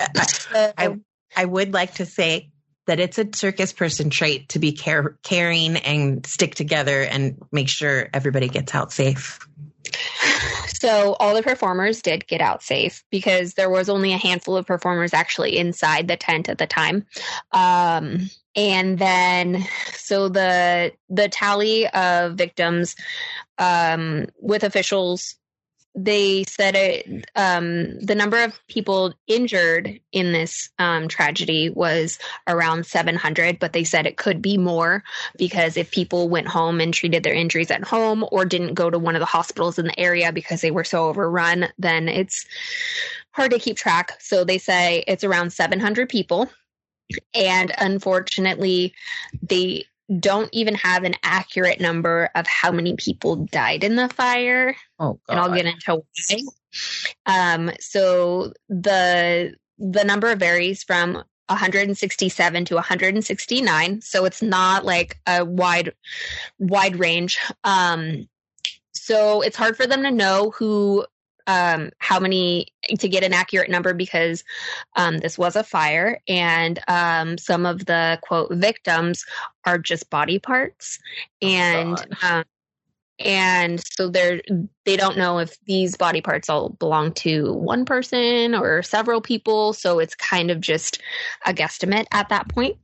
I, 0.00 0.72
I, 0.78 0.98
I 1.36 1.44
would 1.44 1.74
like 1.74 1.94
to 1.94 2.06
say 2.06 2.50
that 2.86 3.00
it's 3.00 3.18
a 3.18 3.28
circus 3.34 3.72
person 3.72 4.10
trait 4.10 4.48
to 4.50 4.58
be 4.58 4.72
care, 4.72 5.16
caring 5.22 5.76
and 5.76 6.26
stick 6.26 6.54
together 6.54 7.02
and 7.02 7.36
make 7.50 7.68
sure 7.68 8.08
everybody 8.12 8.48
gets 8.48 8.74
out 8.74 8.92
safe. 8.92 9.38
So 10.68 11.16
all 11.18 11.34
the 11.34 11.42
performers 11.42 12.02
did 12.02 12.26
get 12.26 12.40
out 12.40 12.62
safe 12.62 13.04
because 13.10 13.54
there 13.54 13.70
was 13.70 13.88
only 13.88 14.12
a 14.12 14.18
handful 14.18 14.56
of 14.56 14.66
performers 14.66 15.14
actually 15.14 15.56
inside 15.56 16.08
the 16.08 16.16
tent 16.16 16.48
at 16.48 16.58
the 16.58 16.66
time. 16.66 17.06
Um, 17.52 18.28
and 18.56 18.98
then 18.98 19.66
so 19.94 20.28
the 20.28 20.92
the 21.08 21.28
tally 21.28 21.88
of 21.88 22.34
victims 22.34 22.96
um, 23.58 24.26
with 24.40 24.64
officials 24.64 25.36
they 25.94 26.42
said 26.44 26.74
it, 26.74 27.24
um, 27.36 27.98
the 28.00 28.16
number 28.16 28.42
of 28.42 28.58
people 28.66 29.14
injured 29.28 30.00
in 30.10 30.32
this 30.32 30.70
um, 30.78 31.06
tragedy 31.06 31.70
was 31.70 32.18
around 32.48 32.84
700, 32.84 33.60
but 33.60 33.72
they 33.72 33.84
said 33.84 34.06
it 34.06 34.16
could 34.16 34.42
be 34.42 34.58
more 34.58 35.04
because 35.38 35.76
if 35.76 35.92
people 35.92 36.28
went 36.28 36.48
home 36.48 36.80
and 36.80 36.92
treated 36.92 37.22
their 37.22 37.34
injuries 37.34 37.70
at 37.70 37.84
home 37.84 38.24
or 38.32 38.44
didn't 38.44 38.74
go 38.74 38.90
to 38.90 38.98
one 38.98 39.14
of 39.14 39.20
the 39.20 39.26
hospitals 39.26 39.78
in 39.78 39.86
the 39.86 40.00
area 40.00 40.32
because 40.32 40.60
they 40.60 40.72
were 40.72 40.84
so 40.84 41.08
overrun, 41.08 41.68
then 41.78 42.08
it's 42.08 42.44
hard 43.30 43.52
to 43.52 43.58
keep 43.60 43.76
track. 43.76 44.20
So 44.20 44.44
they 44.44 44.58
say 44.58 45.04
it's 45.06 45.24
around 45.24 45.52
700 45.52 46.08
people. 46.08 46.50
And 47.34 47.72
unfortunately, 47.78 48.94
they 49.42 49.84
don't 50.20 50.50
even 50.52 50.74
have 50.74 51.04
an 51.04 51.14
accurate 51.22 51.80
number 51.80 52.30
of 52.34 52.46
how 52.46 52.70
many 52.70 52.94
people 52.96 53.36
died 53.36 53.84
in 53.84 53.96
the 53.96 54.08
fire. 54.08 54.76
Oh, 54.98 55.18
and 55.28 55.40
I'll 55.40 55.54
get 55.54 55.66
into 55.66 56.02
why. 56.28 56.40
Um, 57.26 57.70
so 57.80 58.52
the 58.68 59.54
the 59.78 60.04
number 60.04 60.34
varies 60.36 60.82
from 60.82 61.22
167 61.48 62.64
to 62.66 62.74
169, 62.74 64.00
so 64.00 64.24
it's 64.24 64.42
not 64.42 64.84
like 64.84 65.18
a 65.26 65.44
wide 65.44 65.92
wide 66.58 66.98
range. 66.98 67.38
Um, 67.64 68.28
so 68.94 69.40
it's 69.42 69.56
hard 69.56 69.76
for 69.76 69.86
them 69.86 70.02
to 70.02 70.10
know 70.10 70.50
who 70.50 71.04
um, 71.46 71.90
how 71.98 72.18
many 72.18 72.68
to 72.98 73.08
get 73.08 73.22
an 73.22 73.32
accurate 73.32 73.70
number 73.70 73.92
because 73.92 74.44
um, 74.96 75.18
this 75.18 75.36
was 75.36 75.56
a 75.56 75.64
fire 75.64 76.20
and 76.26 76.80
um, 76.88 77.36
some 77.38 77.66
of 77.66 77.84
the 77.86 78.18
quote 78.22 78.52
victims 78.52 79.24
are 79.66 79.78
just 79.78 80.10
body 80.10 80.38
parts. 80.38 80.98
Oh, 81.42 81.46
and 81.46 82.16
oh 82.22 82.42
and 83.18 83.80
so 83.92 84.08
they're 84.08 84.42
they 84.84 84.96
don't 84.96 85.16
know 85.16 85.38
if 85.38 85.56
these 85.66 85.96
body 85.96 86.20
parts 86.20 86.48
all 86.48 86.70
belong 86.70 87.12
to 87.12 87.52
one 87.52 87.84
person 87.84 88.54
or 88.54 88.82
several 88.82 89.20
people. 89.20 89.72
So 89.72 89.98
it's 89.98 90.14
kind 90.14 90.50
of 90.50 90.60
just 90.60 91.00
a 91.46 91.52
guesstimate 91.52 92.06
at 92.12 92.28
that 92.30 92.48
point. 92.48 92.76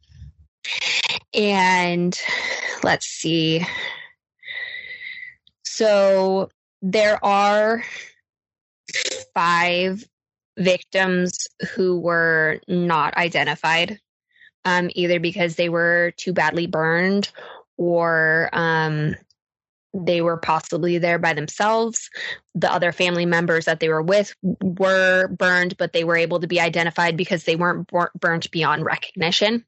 And 1.34 2.18
let's 2.82 3.06
see. 3.06 3.66
So 5.64 6.50
there 6.82 7.22
are 7.24 7.82
five 9.34 10.04
victims 10.58 11.48
who 11.74 11.98
were 11.98 12.60
not 12.68 13.16
identified, 13.16 13.98
um, 14.64 14.90
either 14.94 15.20
because 15.20 15.56
they 15.56 15.68
were 15.68 16.12
too 16.16 16.32
badly 16.32 16.66
burned 16.66 17.30
or 17.76 18.50
um, 18.52 19.14
they 19.94 20.20
were 20.20 20.36
possibly 20.36 20.98
there 20.98 21.18
by 21.18 21.32
themselves. 21.32 22.10
The 22.54 22.72
other 22.72 22.92
family 22.92 23.26
members 23.26 23.64
that 23.64 23.80
they 23.80 23.88
were 23.88 24.02
with 24.02 24.34
were 24.42 25.28
burned, 25.28 25.76
but 25.76 25.92
they 25.92 26.04
were 26.04 26.16
able 26.16 26.40
to 26.40 26.46
be 26.46 26.60
identified 26.60 27.16
because 27.16 27.44
they 27.44 27.56
weren't 27.56 27.90
burnt 28.18 28.50
beyond 28.50 28.84
recognition. 28.84 29.64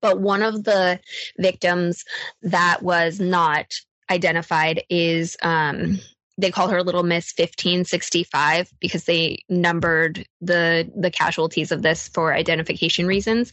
But 0.00 0.20
one 0.20 0.42
of 0.42 0.64
the 0.64 1.00
victims 1.38 2.04
that 2.42 2.82
was 2.82 3.20
not 3.20 3.72
identified 4.10 4.82
is 4.90 5.36
um, 5.42 5.98
they 6.38 6.50
call 6.50 6.68
her 6.68 6.82
Little 6.82 7.02
Miss 7.02 7.32
1565 7.36 8.70
because 8.80 9.04
they 9.04 9.38
numbered 9.48 10.26
the 10.40 10.90
the 10.94 11.10
casualties 11.10 11.72
of 11.72 11.82
this 11.82 12.08
for 12.08 12.34
identification 12.34 13.06
reasons. 13.06 13.52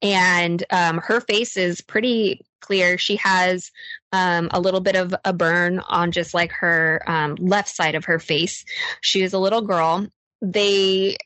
And 0.00 0.62
um, 0.70 0.98
her 0.98 1.20
face 1.20 1.56
is 1.56 1.80
pretty 1.80 2.44
clear. 2.60 2.98
She 2.98 3.16
has 3.16 3.70
um, 4.12 4.48
a 4.52 4.60
little 4.60 4.80
bit 4.80 4.96
of 4.96 5.14
a 5.24 5.32
burn 5.32 5.80
on 5.80 6.12
just 6.12 6.34
like 6.34 6.52
her 6.52 7.02
um, 7.06 7.34
left 7.36 7.68
side 7.68 7.94
of 7.94 8.04
her 8.04 8.18
face. 8.18 8.64
She 9.00 9.22
is 9.22 9.32
a 9.32 9.38
little 9.38 9.62
girl. 9.62 10.06
They 10.40 11.16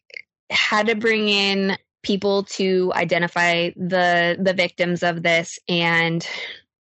had 0.51 0.87
to 0.87 0.95
bring 0.95 1.29
in 1.29 1.77
people 2.03 2.45
to 2.45 2.93
identify 2.95 3.71
the 3.77 4.37
the 4.39 4.53
victims 4.53 5.03
of 5.03 5.23
this 5.23 5.59
and 5.69 6.27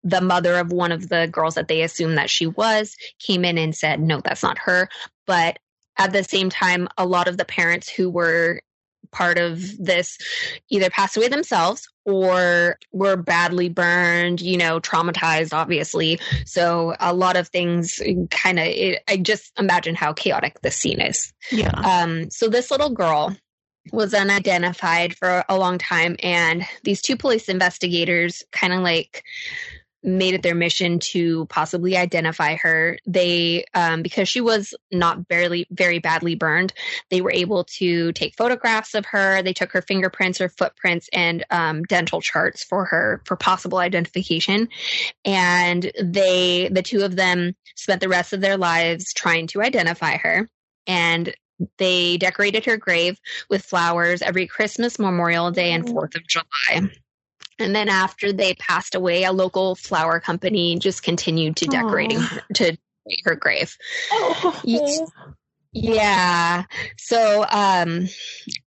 the 0.04 0.22
mother 0.22 0.58
of 0.58 0.72
one 0.72 0.92
of 0.92 1.10
the 1.10 1.28
girls 1.32 1.56
that 1.56 1.68
they 1.68 1.82
assumed 1.82 2.18
that 2.18 2.30
she 2.30 2.48
was 2.48 2.96
came 3.20 3.46
in 3.46 3.58
and 3.58 3.76
said, 3.76 4.00
no, 4.00 4.20
that's 4.22 4.44
not 4.44 4.58
her. 4.58 4.90
But 5.28 5.60
at 5.98 6.12
the 6.12 6.24
same 6.24 6.50
time, 6.50 6.88
a 6.98 7.06
lot 7.06 7.28
of 7.28 7.38
the 7.38 7.46
parents 7.46 7.90
who 7.90 8.10
were 8.10 8.62
part 9.12 9.38
of 9.38 9.62
this 9.78 10.18
either 10.70 10.90
passed 10.90 11.18
away 11.18 11.28
themselves 11.28 11.88
or 12.06 12.78
were 12.94 13.18
badly 13.18 13.68
burned, 13.68 14.42
you 14.42 14.58
know, 14.58 14.80
traumatized, 14.80 15.54
obviously. 15.54 16.20
So 16.46 16.96
a 17.00 17.14
lot 17.14 17.36
of 17.36 17.50
things 17.50 18.02
kind 18.30 18.58
of, 18.58 18.66
I 19.10 19.18
just 19.22 19.52
imagine 19.60 19.96
how 19.96 20.14
chaotic 20.14 20.62
this 20.62 20.78
scene 20.78 21.02
is. 21.02 21.34
Yeah. 21.52 21.72
Um, 21.72 22.30
so 22.32 22.48
this 22.48 22.72
little 22.72 22.90
girl 22.90 23.36
was 23.92 24.14
unidentified 24.14 25.16
for 25.18 25.44
a 25.50 25.58
long 25.58 25.78
time, 25.78 26.16
and 26.22 26.64
these 26.84 27.02
two 27.02 27.18
police 27.18 27.50
investigators 27.50 28.44
kind 28.52 28.74
of 28.74 28.82
like 28.82 29.24
made 30.04 30.34
it 30.34 30.44
their 30.44 30.56
mission 30.56 31.00
to 31.00 31.46
possibly 31.46 31.96
identify 31.96 32.56
her. 32.56 32.98
They, 33.06 33.66
um, 33.74 34.02
because 34.02 34.28
she 34.28 34.42
was 34.42 34.74
not 34.92 35.28
barely 35.28 35.68
very 35.72 36.00
badly 36.00 36.36
burned, 36.36 36.74
they 37.10 37.22
were 37.22 37.32
able 37.32 37.66
to 37.80 38.12
take 38.14 38.36
photographs 38.36 38.94
of 38.94 39.06
her. 39.08 39.42
They 39.42 39.54
took 39.54 39.72
her 39.72 39.82
fingerprints, 39.82 40.40
her 40.40 40.50
footprints, 40.50 41.10
and 41.14 41.46
um, 41.50 41.84
dental 41.84 42.22
charts 42.22 42.64
for 42.64 42.86
her 42.86 43.22
for 43.26 43.36
possible 43.36 43.78
identification. 43.78 44.70
And 45.26 45.92
they, 46.02 46.70
the 46.72 46.84
two 46.84 47.04
of 47.04 47.16
them, 47.16 47.56
spent 47.76 48.02
the 48.02 48.10
rest 48.10 48.34
of 48.34 48.42
their 48.42 48.58
lives 48.58 49.14
trying 49.14 49.48
to 49.48 49.62
identify 49.62 50.18
her. 50.18 50.48
And 50.88 51.34
they 51.78 52.18
decorated 52.18 52.66
her 52.66 52.78
grave 52.78 53.20
with 53.50 53.64
flowers 53.64 54.22
every 54.22 54.48
Christmas, 54.48 54.98
Memorial 54.98 55.52
Day, 55.52 55.74
and 55.74 55.86
4th 55.86 56.16
of 56.16 56.28
July. 56.28 56.90
And 57.62 57.76
then 57.76 57.90
after 57.90 58.34
they 58.34 58.54
passed 58.56 58.96
away, 58.96 59.24
a 59.24 59.32
local 59.32 59.76
flower 59.76 60.20
company 60.20 60.78
just 60.80 61.04
continued 61.04 61.58
to 61.58 61.66
decorating 61.66 62.20
her, 62.20 62.42
to 62.56 62.64
decorate 62.72 63.22
her 63.26 63.36
grave. 63.36 63.78
Oh. 64.12 64.62
Yeah. 65.74 66.64
So 66.98 67.46
um, 67.50 68.08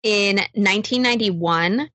in 0.03 0.37
1991, 0.37 1.89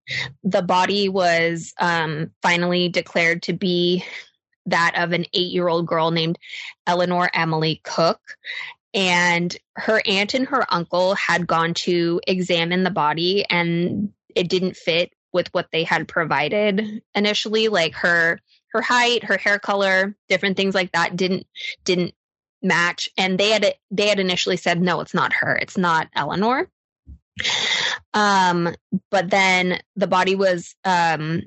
the 0.44 0.62
body 0.64 1.10
was 1.10 1.74
um, 1.80 2.32
finally 2.42 2.90
declared 2.90 3.44
to 3.44 3.54
be 3.54 4.04
that 4.66 4.96
of 4.98 5.12
an 5.12 5.26
eight 5.34 5.52
year 5.52 5.68
old 5.68 5.86
girl 5.86 6.10
named 6.10 6.40
Eleanor 6.88 7.30
Emily 7.34 7.82
Cook. 7.84 8.20
And 8.96 9.56
her 9.76 10.02
aunt 10.06 10.34
and 10.34 10.48
her 10.48 10.66
uncle 10.74 11.14
had 11.16 11.46
gone 11.46 11.74
to 11.74 12.22
examine 12.26 12.84
the 12.84 12.92
body, 12.92 13.46
and 13.50 14.14
it 14.34 14.48
didn't 14.48 14.78
fit 14.78 15.12
with 15.36 15.54
what 15.54 15.68
they 15.72 15.84
had 15.84 16.08
provided 16.08 17.04
initially 17.14 17.68
like 17.68 17.94
her 17.94 18.40
her 18.72 18.82
height 18.82 19.24
her 19.26 19.38
hair 19.38 19.60
color 19.60 20.16
different 20.30 20.58
things 20.58 20.74
like 20.74 20.92
that 20.94 21.16
didn't 21.16 21.46
didn't 21.84 22.16
match 22.64 23.10
and 23.18 23.38
they 23.38 23.50
had 23.50 23.76
they 23.92 24.08
had 24.08 24.20
initially 24.20 24.58
said 24.58 24.82
no 24.82 25.02
it's 25.02 25.14
not 25.14 25.34
her 25.34 25.56
it's 25.56 25.78
not 25.78 26.08
eleanor 26.16 26.68
um 28.14 28.74
but 29.12 29.30
then 29.30 29.80
the 29.96 30.08
body 30.08 30.36
was 30.36 30.74
um 30.86 31.44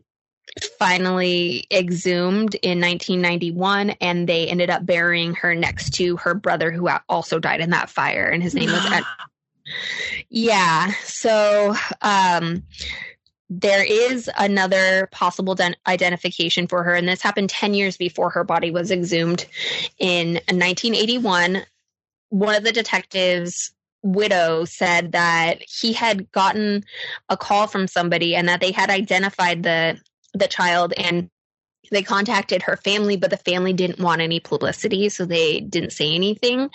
finally 0.78 1.66
exhumed 1.73 2.54
in 2.57 2.80
1991 2.80 3.90
and 4.00 4.28
they 4.28 4.47
ended 4.47 4.71
up 4.71 4.85
burying 4.85 5.35
her 5.35 5.54
next 5.54 5.95
to 5.95 6.16
her 6.18 6.35
brother 6.35 6.71
who 6.71 6.88
also 7.09 7.38
died 7.38 7.61
in 7.61 7.71
that 7.71 7.90
fire 7.90 8.26
and 8.26 8.42
his 8.42 8.54
name 8.54 8.71
was 8.71 8.85
Ed. 8.92 9.04
yeah 10.28 10.92
so 11.04 11.75
um 12.02 12.62
there 13.50 13.85
is 13.85 14.31
another 14.38 15.09
possible 15.11 15.55
den- 15.55 15.76
identification 15.87 16.67
for 16.67 16.83
her, 16.83 16.95
and 16.95 17.09
this 17.09 17.23
happened 17.23 17.50
10 17.50 17.75
years 17.75 17.97
before 17.97 18.31
her 18.31 18.45
body 18.45 18.71
was 18.71 18.90
exhumed 18.90 19.47
in 19.99 20.35
1981. 20.35 21.64
One 22.31 22.55
of 22.55 22.64
the 22.64 22.73
detectives' 22.73 23.73
widow 24.02 24.64
said 24.64 25.12
that 25.12 25.62
he 25.62 25.93
had 25.93 26.31
gotten 26.31 26.85
a 27.28 27.37
call 27.37 27.67
from 27.67 27.88
somebody 27.88 28.37
and 28.37 28.49
that 28.49 28.61
they 28.61 28.73
had 28.73 28.90
identified 28.90 29.62
the 29.62 29.99
the 30.35 30.47
child 30.47 30.93
and 30.97 31.31
they 31.90 32.02
contacted 32.02 32.62
her 32.62 32.76
family, 32.76 33.16
but 33.16 33.30
the 33.30 33.37
family 33.37 33.73
didn't 33.73 34.00
want 34.00 34.20
any 34.20 34.40
publicity, 34.40 35.08
so 35.08 35.25
they 35.25 35.61
didn't 35.61 35.92
say 35.92 36.14
anything. 36.14 36.70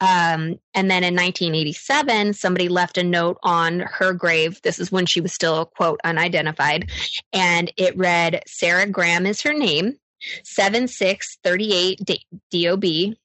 Um, 0.00 0.58
and 0.74 0.90
then 0.90 1.04
in 1.04 1.14
1987, 1.14 2.34
somebody 2.34 2.68
left 2.68 2.98
a 2.98 3.02
note 3.02 3.38
on 3.42 3.80
her 3.80 4.12
grave. 4.12 4.60
This 4.62 4.78
is 4.78 4.92
when 4.92 5.06
she 5.06 5.20
was 5.20 5.32
still, 5.32 5.66
quote, 5.66 6.00
unidentified. 6.04 6.90
And 7.32 7.72
it 7.76 7.96
read, 7.96 8.42
Sarah 8.46 8.86
Graham 8.86 9.26
is 9.26 9.42
her 9.42 9.54
name, 9.54 9.96
7638 10.44 12.26
DOB, 12.50 13.16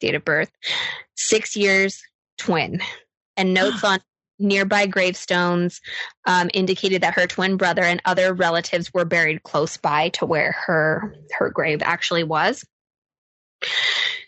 date 0.00 0.14
of 0.14 0.24
birth, 0.24 0.50
six 1.16 1.56
years, 1.56 2.02
twin. 2.38 2.80
And 3.36 3.54
notes 3.54 3.84
on 3.84 4.00
nearby 4.42 4.86
gravestones 4.86 5.80
um, 6.26 6.50
indicated 6.52 7.02
that 7.02 7.14
her 7.14 7.26
twin 7.26 7.56
brother 7.56 7.82
and 7.82 8.02
other 8.04 8.34
relatives 8.34 8.92
were 8.92 9.04
buried 9.04 9.42
close 9.42 9.76
by 9.76 10.10
to 10.10 10.26
where 10.26 10.52
her 10.66 11.14
her 11.38 11.50
grave 11.50 11.80
actually 11.82 12.24
was. 12.24 12.64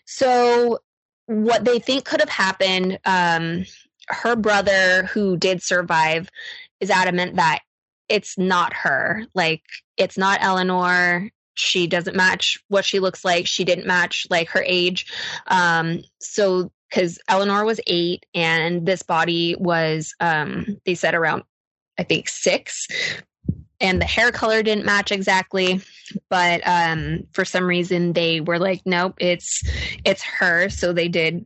So, 0.05 0.79
what 1.25 1.65
they 1.65 1.79
think 1.79 2.05
could 2.05 2.21
have 2.21 2.29
happened, 2.29 2.99
um, 3.05 3.65
her 4.07 4.35
brother, 4.35 5.03
who 5.03 5.37
did 5.37 5.61
survive, 5.61 6.29
is 6.79 6.89
adamant 6.89 7.35
that 7.35 7.59
it's 8.07 8.37
not 8.37 8.73
her. 8.73 9.25
Like, 9.33 9.63
it's 9.97 10.17
not 10.17 10.41
Eleanor. 10.41 11.29
She 11.55 11.87
doesn't 11.87 12.15
match 12.15 12.59
what 12.67 12.85
she 12.85 12.99
looks 12.99 13.25
like. 13.25 13.47
She 13.47 13.63
didn't 13.63 13.87
match 13.87 14.27
like 14.29 14.49
her 14.49 14.63
age. 14.65 15.11
Um, 15.47 16.03
so 16.19 16.71
because 16.89 17.19
Eleanor 17.27 17.65
was 17.65 17.79
eight 17.87 18.25
and 18.33 18.85
this 18.85 19.03
body 19.03 19.55
was, 19.57 20.13
um, 20.19 20.79
they 20.85 20.95
said 20.95 21.15
around, 21.15 21.43
I 21.97 22.03
think, 22.03 22.29
six. 22.29 22.87
And 23.81 24.01
the 24.01 24.05
hair 24.05 24.31
color 24.31 24.63
didn't 24.63 24.85
match 24.85 25.11
exactly, 25.11 25.81
but 26.29 26.61
um, 26.65 27.27
for 27.33 27.43
some 27.43 27.65
reason 27.65 28.13
they 28.13 28.39
were 28.39 28.59
like, 28.59 28.81
nope, 28.85 29.15
it's 29.19 29.61
it's 30.05 30.23
her. 30.23 30.69
So 30.69 30.93
they 30.93 31.09
did 31.09 31.45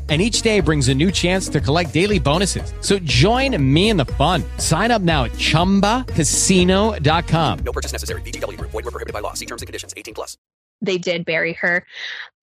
and 0.11 0.21
each 0.21 0.41
day 0.41 0.59
brings 0.59 0.89
a 0.89 0.93
new 0.93 1.09
chance 1.09 1.47
to 1.47 1.61
collect 1.61 1.93
daily 1.93 2.19
bonuses. 2.19 2.73
So 2.81 2.99
join 2.99 3.57
me 3.73 3.89
in 3.89 3.97
the 3.97 4.05
fun. 4.05 4.43
Sign 4.57 4.91
up 4.91 5.01
now 5.01 5.23
at 5.23 5.31
ChumbaCasino.com. 5.31 7.59
No 7.59 7.71
purchase 7.71 7.93
necessary. 7.93 8.21
VGW. 8.23 8.59
Void 8.59 8.73
were 8.73 8.91
prohibited 8.91 9.13
by 9.13 9.21
law. 9.21 9.33
See 9.33 9.45
terms 9.45 9.61
and 9.61 9.67
conditions. 9.67 9.93
18 9.95 10.13
plus. 10.13 10.35
They 10.81 10.97
did 10.97 11.23
bury 11.25 11.53
her 11.53 11.85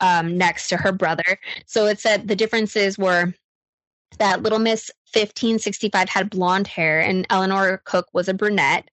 um, 0.00 0.38
next 0.38 0.68
to 0.68 0.78
her 0.78 0.92
brother. 0.92 1.38
So 1.66 1.84
it 1.86 2.00
said 2.00 2.26
the 2.26 2.36
differences 2.36 2.96
were 2.96 3.34
that 4.18 4.42
little 4.42 4.58
miss 4.58 4.90
1565 5.14 6.08
had 6.08 6.30
blonde 6.30 6.66
hair 6.66 7.00
and 7.00 7.26
eleanor 7.30 7.80
cook 7.84 8.08
was 8.12 8.28
a 8.28 8.34
brunette. 8.34 8.88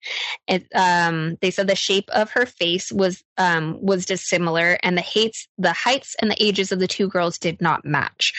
It, 0.47 0.67
um, 0.73 1.37
they 1.41 1.51
said 1.51 1.67
the 1.67 1.75
shape 1.75 2.09
of 2.09 2.29
her 2.31 2.45
face 2.45 2.91
was 2.91 3.23
um, 3.37 3.77
was 3.81 4.05
dissimilar 4.05 4.77
and 4.81 4.97
the 4.97 5.01
heights 5.01 5.47
the 5.57 5.73
heights 5.73 6.15
and 6.21 6.31
the 6.31 6.43
ages 6.43 6.71
of 6.71 6.79
the 6.79 6.87
two 6.87 7.09
girls 7.09 7.37
did 7.37 7.61
not 7.61 7.85
match. 7.85 8.33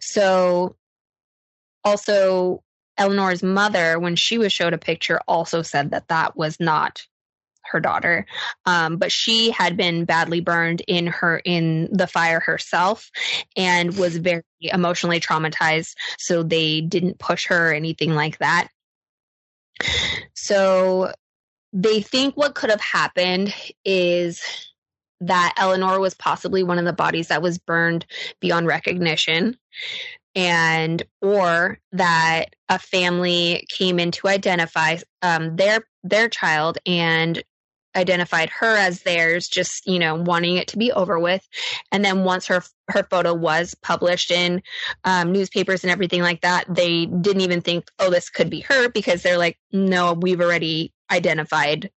So 0.00 0.76
also 1.84 2.62
eleanor's 2.96 3.42
mother 3.42 3.98
when 3.98 4.16
she 4.16 4.38
was 4.38 4.52
showed 4.52 4.72
a 4.72 4.78
picture 4.78 5.20
also 5.28 5.62
said 5.62 5.90
that 5.90 6.08
that 6.08 6.36
was 6.36 6.58
not 6.58 7.06
her 7.70 7.80
daughter. 7.80 8.26
Um, 8.66 8.96
but 8.96 9.12
she 9.12 9.50
had 9.50 9.76
been 9.76 10.04
badly 10.04 10.40
burned 10.40 10.82
in 10.86 11.06
her 11.08 11.40
in 11.44 11.88
the 11.92 12.06
fire 12.06 12.40
herself 12.40 13.10
and 13.56 13.96
was 13.96 14.16
very 14.16 14.42
emotionally 14.60 15.20
traumatized. 15.20 15.94
So 16.18 16.42
they 16.42 16.80
didn't 16.80 17.18
push 17.18 17.46
her 17.46 17.70
or 17.70 17.74
anything 17.74 18.14
like 18.14 18.38
that. 18.38 18.68
So 20.34 21.12
they 21.72 22.00
think 22.00 22.36
what 22.36 22.54
could 22.54 22.70
have 22.70 22.80
happened 22.80 23.54
is 23.84 24.42
that 25.20 25.54
eleanor 25.56 25.98
was 25.98 26.14
possibly 26.14 26.62
one 26.62 26.78
of 26.78 26.84
the 26.84 26.92
bodies 26.92 27.28
that 27.28 27.42
was 27.42 27.58
burned 27.58 28.06
beyond 28.40 28.66
recognition 28.66 29.56
and 30.34 31.02
or 31.20 31.78
that 31.92 32.54
a 32.68 32.78
family 32.78 33.66
came 33.68 33.98
in 33.98 34.12
to 34.12 34.28
identify 34.28 34.96
um, 35.22 35.56
their 35.56 35.80
their 36.04 36.28
child 36.28 36.78
and 36.86 37.42
identified 37.96 38.50
her 38.50 38.76
as 38.76 39.02
theirs 39.02 39.48
just 39.48 39.86
you 39.86 39.98
know 39.98 40.14
wanting 40.14 40.56
it 40.56 40.68
to 40.68 40.78
be 40.78 40.92
over 40.92 41.18
with. 41.18 41.46
And 41.92 42.04
then 42.04 42.24
once 42.24 42.46
her 42.46 42.62
her 42.88 43.06
photo 43.10 43.34
was 43.34 43.74
published 43.74 44.30
in 44.30 44.62
um, 45.04 45.32
newspapers 45.32 45.84
and 45.84 45.90
everything 45.90 46.22
like 46.22 46.42
that 46.42 46.64
they 46.68 47.06
didn't 47.06 47.42
even 47.42 47.60
think 47.60 47.90
oh 47.98 48.10
this 48.10 48.30
could 48.30 48.50
be 48.50 48.60
her 48.60 48.88
because 48.88 49.22
they're 49.22 49.38
like 49.38 49.58
no 49.72 50.12
we've 50.14 50.40
already 50.40 50.92
identified 51.10 51.90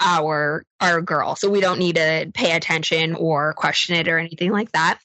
our 0.00 0.64
our 0.80 1.00
girl. 1.00 1.36
So 1.36 1.50
we 1.50 1.60
don't 1.60 1.78
need 1.78 1.96
to 1.96 2.30
pay 2.34 2.52
attention 2.52 3.14
or 3.14 3.54
question 3.54 3.96
it 3.96 4.08
or 4.08 4.18
anything 4.18 4.52
like 4.52 4.72
that. 4.72 4.98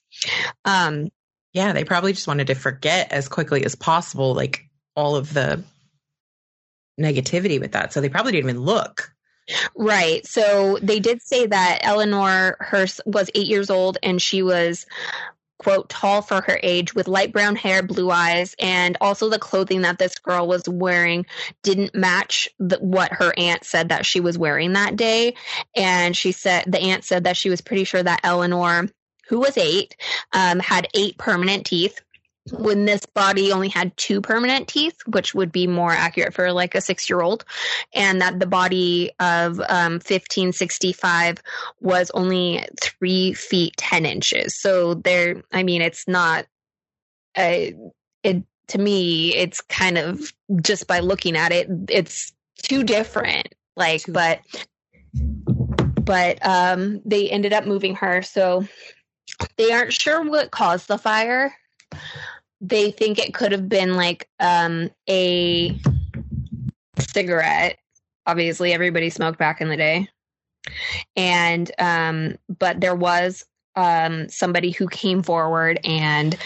Um 0.65 1.09
yeah 1.53 1.73
they 1.73 1.83
probably 1.83 2.13
just 2.13 2.27
wanted 2.27 2.47
to 2.47 2.55
forget 2.55 3.11
as 3.11 3.29
quickly 3.29 3.63
as 3.65 3.75
possible 3.75 4.33
like 4.33 4.67
all 4.95 5.15
of 5.15 5.33
the 5.33 5.63
negativity 6.99 7.59
with 7.59 7.71
that. 7.71 7.93
So 7.93 8.01
they 8.01 8.09
probably 8.09 8.33
didn't 8.33 8.49
even 8.49 8.61
look 8.61 9.13
Right. 9.75 10.25
So 10.25 10.77
they 10.81 10.99
did 10.99 11.21
say 11.21 11.47
that 11.47 11.79
Eleanor 11.81 12.57
her 12.59 12.85
was 13.05 13.29
eight 13.35 13.47
years 13.47 13.69
old 13.69 13.97
and 14.01 14.21
she 14.21 14.41
was 14.41 14.85
quote, 15.63 15.89
tall 15.89 16.21
for 16.21 16.41
her 16.41 16.59
age 16.61 16.93
with 16.93 17.07
light 17.07 17.31
brown 17.31 17.55
hair, 17.55 17.81
blue 17.81 18.11
eyes, 18.11 18.53
and 18.59 18.97
also 18.99 19.29
the 19.29 19.39
clothing 19.39 19.81
that 19.81 19.97
this 19.97 20.19
girl 20.19 20.45
was 20.45 20.67
wearing 20.67 21.25
didn't 21.61 21.95
match 21.95 22.49
the, 22.59 22.77
what 22.79 23.13
her 23.13 23.33
aunt 23.37 23.63
said 23.63 23.89
that 23.89 24.05
she 24.05 24.19
was 24.19 24.37
wearing 24.37 24.73
that 24.73 24.97
day. 24.97 25.33
And 25.75 26.17
she 26.17 26.33
said, 26.33 26.65
the 26.67 26.81
aunt 26.81 27.05
said 27.05 27.23
that 27.23 27.37
she 27.37 27.49
was 27.49 27.61
pretty 27.61 27.85
sure 27.85 28.03
that 28.03 28.19
Eleanor, 28.23 28.89
who 29.29 29.39
was 29.39 29.57
eight, 29.57 29.95
um, 30.33 30.59
had 30.59 30.89
eight 30.93 31.17
permanent 31.17 31.65
teeth 31.65 32.01
when 32.51 32.85
this 32.85 33.05
body 33.05 33.51
only 33.51 33.69
had 33.69 33.95
two 33.95 34.19
permanent 34.19 34.67
teeth, 34.67 34.97
which 35.07 35.33
would 35.33 35.51
be 35.51 35.65
more 35.65 35.91
accurate 35.91 36.33
for 36.33 36.51
like 36.51 36.75
a 36.75 36.81
six 36.81 37.09
year 37.09 37.21
old, 37.21 37.45
and 37.93 38.21
that 38.21 38.39
the 38.39 38.45
body 38.45 39.11
of 39.19 39.59
um, 39.61 39.93
1565 39.93 41.41
was 41.79 42.11
only 42.11 42.65
three 42.81 43.33
feet 43.33 43.75
10 43.77 44.05
inches. 44.05 44.55
So 44.55 44.95
there, 44.95 45.43
I 45.51 45.63
mean, 45.63 45.81
it's 45.81 46.07
not, 46.07 46.45
a, 47.37 47.73
it, 48.23 48.43
to 48.67 48.77
me, 48.77 49.33
it's 49.35 49.61
kind 49.61 49.97
of 49.97 50.33
just 50.61 50.85
by 50.85 50.99
looking 50.99 51.37
at 51.37 51.51
it, 51.51 51.67
it's 51.89 52.33
too 52.61 52.83
different. 52.83 53.55
Like, 53.75 54.03
but, 54.07 54.41
but 56.01 56.45
um, 56.45 57.01
they 57.05 57.29
ended 57.29 57.53
up 57.53 57.65
moving 57.65 57.95
her. 57.95 58.21
So 58.21 58.67
they 59.57 59.71
aren't 59.71 59.93
sure 59.93 60.21
what 60.29 60.51
caused 60.51 60.89
the 60.89 60.97
fire 60.97 61.53
they 62.63 62.91
think 62.91 63.19
it 63.19 63.33
could 63.33 63.51
have 63.51 63.67
been 63.67 63.95
like 63.95 64.27
um, 64.39 64.89
a 65.09 65.77
cigarette. 66.97 67.77
Obviously, 68.25 68.73
everybody 68.73 69.09
smoked 69.09 69.37
back 69.37 69.59
in 69.59 69.67
the 69.67 69.75
day. 69.75 70.07
And, 71.17 71.69
um, 71.77 72.37
but 72.57 72.79
there 72.79 72.95
was 72.95 73.43
um, 73.75 74.29
somebody 74.29 74.71
who 74.71 74.87
came 74.87 75.21
forward 75.21 75.77
and 75.83 76.37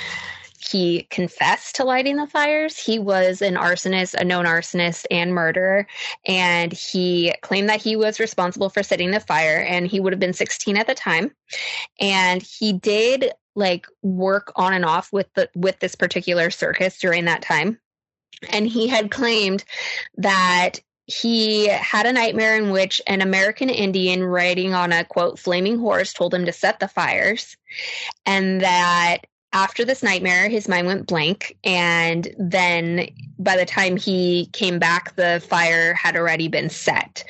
he 0.69 1.07
confessed 1.09 1.75
to 1.75 1.83
lighting 1.83 2.17
the 2.17 2.27
fires. 2.27 2.77
He 2.77 2.99
was 2.99 3.41
an 3.41 3.55
arsonist, 3.55 4.13
a 4.13 4.23
known 4.23 4.45
arsonist 4.45 5.05
and 5.09 5.33
murderer, 5.33 5.87
and 6.25 6.71
he 6.73 7.33
claimed 7.41 7.69
that 7.69 7.81
he 7.81 7.95
was 7.95 8.19
responsible 8.19 8.69
for 8.69 8.83
setting 8.83 9.11
the 9.11 9.19
fire. 9.19 9.59
And 9.59 9.87
he 9.87 9.99
would 9.99 10.13
have 10.13 10.19
been 10.19 10.33
16 10.33 10.77
at 10.77 10.87
the 10.87 10.95
time. 10.95 11.31
And 11.99 12.41
he 12.41 12.73
did 12.73 13.31
like 13.55 13.87
work 14.03 14.51
on 14.55 14.73
and 14.73 14.85
off 14.85 15.11
with 15.11 15.33
the 15.33 15.49
with 15.55 15.79
this 15.79 15.95
particular 15.95 16.51
circus 16.51 16.99
during 16.99 17.25
that 17.25 17.41
time 17.41 17.79
and 18.49 18.67
he 18.67 18.87
had 18.87 19.11
claimed 19.11 19.63
that 20.17 20.79
he 21.05 21.67
had 21.67 22.05
a 22.05 22.11
nightmare 22.11 22.57
in 22.57 22.69
which 22.69 23.01
an 23.07 23.21
American 23.21 23.69
Indian 23.69 24.23
riding 24.23 24.73
on 24.73 24.91
a 24.91 25.05
quote 25.05 25.39
flaming 25.39 25.79
horse 25.79 26.11
told 26.11 26.33
him 26.33 26.45
to 26.45 26.51
set 26.51 26.79
the 26.79 26.87
fires, 26.87 27.55
and 28.25 28.61
that 28.61 29.19
after 29.57 29.83
this 29.83 30.03
nightmare, 30.03 30.49
his 30.49 30.67
mind 30.67 30.85
went 30.85 31.07
blank. 31.07 31.57
And 31.63 32.27
then 32.37 33.09
by 33.39 33.57
the 33.57 33.65
time 33.65 33.97
he 33.97 34.49
came 34.53 34.77
back, 34.77 35.15
the 35.15 35.43
fire 35.49 35.95
had 35.95 36.15
already 36.15 36.47
been 36.47 36.69
set. 36.69 37.23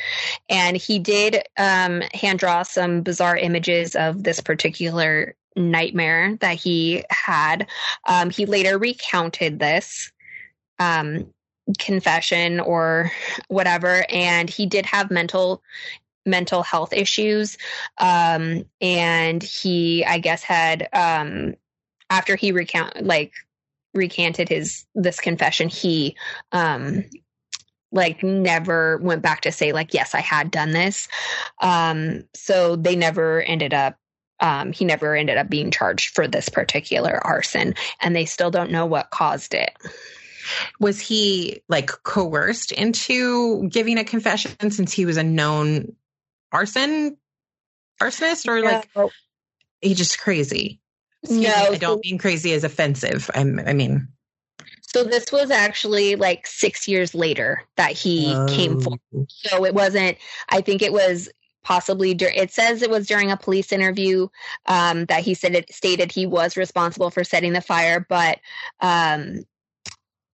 And 0.49 0.75
he 0.75 0.99
did 0.99 1.41
um, 1.57 2.01
hand 2.13 2.39
draw 2.39 2.63
some 2.63 3.01
bizarre 3.01 3.37
images 3.37 3.95
of 3.95 4.23
this 4.23 4.41
particular 4.41 5.35
nightmare 5.55 6.35
that 6.41 6.55
he 6.55 7.05
had. 7.09 7.65
Um, 8.05 8.29
he 8.29 8.45
later 8.45 8.77
recounted 8.77 9.59
this 9.59 10.11
um, 10.79 11.33
confession 11.79 12.59
or 12.59 13.09
whatever, 13.47 14.05
and 14.09 14.49
he 14.49 14.65
did 14.65 14.85
have 14.85 15.09
mental 15.09 15.63
mental 16.25 16.61
health 16.61 16.91
issues. 16.91 17.57
Um, 17.99 18.65
and 18.81 19.41
he, 19.41 20.03
I 20.03 20.17
guess, 20.17 20.43
had 20.43 20.89
um, 20.91 21.55
after 22.09 22.35
he 22.35 22.51
recount 22.51 23.05
like 23.05 23.33
recanted 23.93 24.49
his 24.49 24.85
this 24.95 25.19
confession, 25.19 25.69
he 25.69 26.15
um 26.51 27.03
like 27.91 28.21
never 28.21 28.97
went 28.97 29.21
back 29.21 29.41
to 29.41 29.49
say 29.49 29.71
like 29.71 29.93
yes 29.93 30.13
i 30.13 30.19
had 30.19 30.51
done 30.51 30.71
this 30.71 31.07
um 31.61 32.21
so 32.35 32.75
they 32.75 32.97
never 32.97 33.41
ended 33.43 33.73
up 33.73 33.97
um, 34.39 34.71
he 34.71 34.85
never 34.85 35.15
ended 35.15 35.37
up 35.37 35.49
being 35.49 35.71
charged 35.71 36.13
for 36.13 36.27
this 36.27 36.49
particular 36.49 37.19
arson, 37.25 37.73
and 38.01 38.15
they 38.15 38.25
still 38.25 38.51
don't 38.51 38.71
know 38.71 38.85
what 38.85 39.09
caused 39.09 39.53
it. 39.53 39.71
Was 40.79 40.99
he 40.99 41.61
like 41.67 41.87
coerced 42.03 42.71
into 42.71 43.67
giving 43.69 43.97
a 43.97 44.03
confession 44.03 44.71
since 44.71 44.93
he 44.93 45.05
was 45.05 45.17
a 45.17 45.23
known 45.23 45.95
arson 46.51 47.17
arsonist, 48.01 48.47
or 48.47 48.61
like 48.61 48.89
he 49.81 49.93
just 49.93 50.19
crazy? 50.19 50.79
Excuse 51.23 51.43
no, 51.43 51.69
me, 51.69 51.75
I 51.75 51.77
don't 51.77 52.03
mean 52.03 52.17
crazy 52.17 52.53
as 52.53 52.63
offensive. 52.63 53.29
I'm, 53.33 53.59
I 53.59 53.73
mean, 53.73 54.07
so 54.81 55.03
this 55.03 55.31
was 55.31 55.51
actually 55.51 56.15
like 56.15 56.47
six 56.47 56.87
years 56.87 57.13
later 57.13 57.63
that 57.75 57.91
he 57.91 58.33
oh. 58.33 58.45
came 58.47 58.79
forward. 58.79 58.99
So 59.27 59.65
it 59.65 59.73
wasn't. 59.73 60.17
I 60.49 60.61
think 60.61 60.81
it 60.81 60.93
was 60.93 61.29
possibly 61.67 62.13
dur- 62.13 62.31
it 62.33 62.49
says 62.49 62.81
it 62.81 62.89
was 62.89 63.07
during 63.07 63.29
a 63.29 63.35
police 63.35 63.73
interview 63.73 64.29
um, 64.67 65.03
that 65.07 65.21
he 65.21 65.33
said 65.33 65.53
it 65.53 65.71
stated 65.73 66.13
he 66.13 66.25
was 66.25 66.55
responsible 66.55 67.09
for 67.09 67.25
setting 67.25 67.51
the 67.51 67.59
fire 67.59 68.05
but 68.07 68.39
um, 68.79 69.43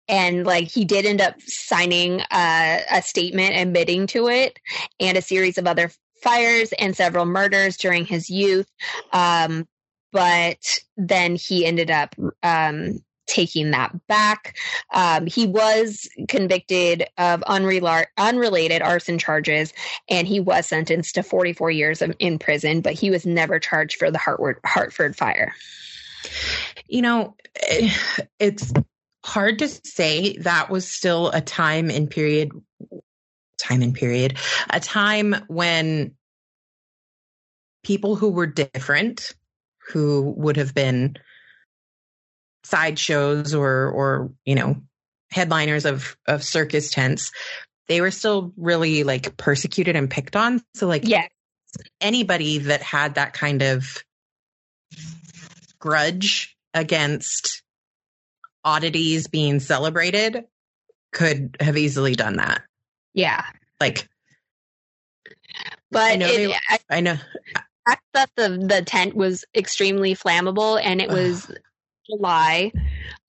and 0.09 0.45
like 0.45 0.69
he 0.69 0.85
did 0.85 1.07
end 1.07 1.23
up 1.23 1.35
signing 1.41 2.21
a, 2.31 2.83
a 2.93 3.01
statement 3.01 3.57
admitting 3.57 4.07
to 4.07 4.29
it 4.29 4.59
and 5.01 5.17
a 5.17 5.23
series 5.23 5.57
of 5.57 5.67
other 5.67 5.91
fires 6.23 6.73
and 6.79 6.95
several 6.95 7.25
murders 7.25 7.79
during 7.79 8.05
his 8.05 8.29
youth 8.29 8.71
um, 9.15 9.67
but 10.13 10.79
then 10.97 11.37
he 11.37 11.67
ended 11.67 11.91
up 11.91 12.15
um, 12.43 13.03
taking 13.27 13.71
that 13.71 14.07
back. 14.07 14.57
Um, 14.93 15.27
he 15.27 15.47
was 15.47 16.09
convicted 16.29 17.05
of 17.19 17.41
unrela- 17.43 18.07
unrelated 18.19 18.83
arson 18.83 19.19
charges 19.19 19.73
and 20.09 20.27
he 20.27 20.41
was 20.41 20.67
sentenced 20.67 21.15
to 21.15 21.23
44 21.23 21.71
years 21.71 22.03
of, 22.03 22.15
in 22.19 22.39
prison, 22.39 22.81
but 22.81 22.93
he 22.93 23.11
was 23.11 23.25
never 23.25 23.59
charged 23.59 23.97
for 23.97 24.11
the 24.11 24.19
Hartford, 24.19 24.61
Hartford 24.65 25.17
fire. 25.17 25.55
You 26.87 27.03
know, 27.03 27.37
it's 28.39 28.73
hard 29.25 29.61
to 29.61 29.69
say 29.69 30.37
that 30.39 30.69
was 30.69 30.87
still 30.87 31.31
a 31.31 31.41
time 31.41 31.91
and 31.91 32.11
period, 32.11 32.51
time 33.59 33.83
and 33.83 33.95
period, 33.95 34.37
a 34.69 34.81
time 34.81 35.35
when 35.49 36.15
people 37.83 38.17
who 38.17 38.31
were 38.31 38.47
different, 38.47 39.35
who 39.89 40.35
would 40.37 40.57
have 40.57 40.75
been 40.75 41.17
sideshows 42.65 43.55
or 43.55 43.91
or 43.91 44.33
you 44.45 44.55
know 44.55 44.77
headliners 45.31 45.85
of 45.85 46.17
of 46.27 46.45
circus 46.45 46.91
tents 46.91 47.33
they 47.89 48.01
were 48.01 48.11
still 48.11 48.53
really 48.57 49.05
like 49.05 49.37
persecuted 49.37 49.97
and 49.97 50.11
picked 50.11 50.37
on. 50.37 50.63
So 50.75 50.87
like 50.87 51.07
yeah. 51.07 51.27
anybody 52.01 52.59
that 52.59 52.83
had 52.83 53.17
that 53.17 53.33
kind 53.33 53.63
of 53.63 54.03
grudge 55.79 56.57
against 56.73 57.63
oddities 58.65 59.27
being 59.27 59.61
celebrated 59.61 60.45
could 61.13 61.57
have 61.61 61.77
easily 61.77 62.15
done 62.15 62.37
that. 62.37 62.63
Yeah. 63.13 63.45
Like 63.81 64.09
but 65.91 66.13
I 66.13 66.17
know, 66.17 66.27
it, 66.27 66.37
they, 66.37 66.55
I, 66.55 66.79
I 66.89 67.01
know. 67.01 67.17
I 67.87 67.97
thought 68.15 68.31
the 68.37 68.49
the 68.49 68.83
tent 68.83 69.15
was 69.15 69.45
extremely 69.55 70.15
flammable 70.15 70.81
and 70.83 71.01
it 71.01 71.09
was 71.09 71.51
July, 72.09 72.73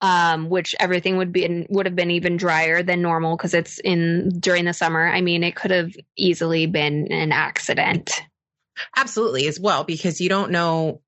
um, 0.02 0.50
which 0.50 0.76
everything 0.80 1.18
would 1.18 1.32
be 1.32 1.46
in, 1.46 1.66
would 1.70 1.86
have 1.86 1.96
been 1.96 2.12
even 2.12 2.38
drier 2.38 2.84
than 2.84 3.02
normal 3.02 3.38
because 3.38 3.54
it's 3.54 3.80
in 3.80 4.30
during 4.39 4.66
the 4.66 4.74
summer. 4.74 5.08
I 5.08 5.22
mean, 5.22 5.44
it 5.44 5.56
could 5.56 5.72
have 5.72 5.92
easily 6.18 6.66
been 6.66 7.12
an 7.12 7.32
accident. 7.32 8.22
Absolutely, 8.96 9.48
as 9.48 9.60
well, 9.60 9.84
because 9.84 10.20
you 10.20 10.30
don't 10.30 10.52
know 10.52 11.02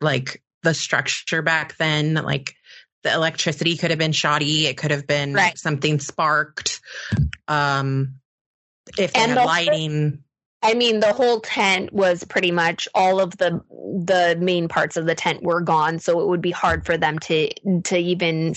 like 0.00 0.42
the 0.62 0.74
structure 0.74 1.42
back 1.42 1.76
then. 1.76 2.14
Like 2.14 2.54
the 3.02 3.12
electricity 3.12 3.76
could 3.76 3.90
have 3.90 3.98
been 3.98 4.12
shoddy. 4.12 4.66
It 4.66 4.76
could 4.76 4.90
have 4.90 5.06
been 5.06 5.34
right. 5.34 5.56
something 5.56 6.00
sparked. 6.00 6.80
Um, 7.48 8.16
if 8.98 9.12
they 9.12 9.20
and 9.20 9.32
had 9.32 9.44
lighting. 9.44 10.24
I 10.62 10.74
mean, 10.74 11.00
the 11.00 11.12
whole 11.12 11.40
tent 11.40 11.92
was 11.92 12.22
pretty 12.24 12.50
much 12.50 12.86
all 12.94 13.20
of 13.20 13.36
the 13.38 13.62
the 13.70 14.36
main 14.38 14.68
parts 14.68 14.96
of 14.96 15.06
the 15.06 15.14
tent 15.14 15.42
were 15.42 15.62
gone, 15.62 15.98
so 15.98 16.20
it 16.20 16.28
would 16.28 16.42
be 16.42 16.50
hard 16.50 16.84
for 16.84 16.98
them 16.98 17.18
to 17.20 17.50
to 17.84 17.96
even 17.96 18.54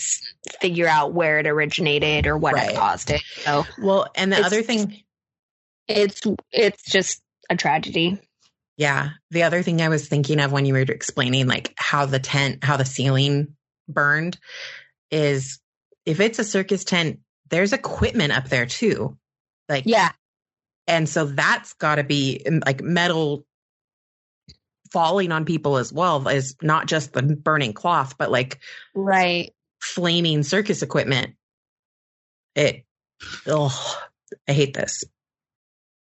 figure 0.60 0.88
out 0.88 1.14
where 1.14 1.40
it 1.40 1.48
originated 1.48 2.28
or 2.28 2.38
what 2.38 2.56
right. 2.56 2.76
caused 2.76 3.10
it. 3.10 3.22
So, 3.38 3.66
well, 3.82 4.08
and 4.16 4.34
the 4.34 4.44
other 4.44 4.62
thing, 4.62 5.02
it's 5.88 6.22
it's 6.52 6.84
just 6.84 7.22
a 7.50 7.56
tragedy. 7.56 8.20
Yeah, 8.76 9.12
the 9.32 9.44
other 9.44 9.62
thing 9.62 9.82
I 9.82 9.90
was 9.90 10.08
thinking 10.08 10.42
of 10.42 10.52
when 10.52 10.66
you 10.66 10.74
were 10.74 10.82
explaining 10.82 11.48
like 11.48 11.74
how 11.78 12.06
the 12.06 12.20
tent, 12.20 12.66
how 12.66 12.76
the 12.76 12.86
ceiling 12.86 13.56
burned, 13.88 14.38
is 15.10 15.60
if 16.06 16.20
it's 16.20 16.40
a 16.40 16.44
circus 16.44 16.84
tent, 16.84 17.20
there's 17.50 17.72
equipment 17.72 18.36
up 18.36 18.50
there 18.50 18.66
too. 18.66 19.18
Like 19.70 19.86
yeah 19.86 20.12
and 20.88 21.08
so 21.08 21.26
that's 21.26 21.74
got 21.74 21.96
to 21.96 22.04
be 22.04 22.42
mm, 22.46 22.64
like 22.66 22.82
metal 22.82 23.46
falling 24.92 25.32
on 25.32 25.46
people 25.46 25.78
as 25.78 25.92
well 25.92 26.28
as 26.28 26.56
not 26.62 26.86
just 26.88 27.14
the 27.14 27.24
burning 27.24 27.74
cloth, 27.74 28.16
but 28.18 28.32
like 28.32 28.60
right 28.94 29.52
flaming 29.82 30.44
circus 30.44 30.82
equipment. 30.82 31.36
It, 32.56 32.84
oh, 33.48 34.00
I 34.48 34.52
hate 34.54 34.74
this. 34.74 35.04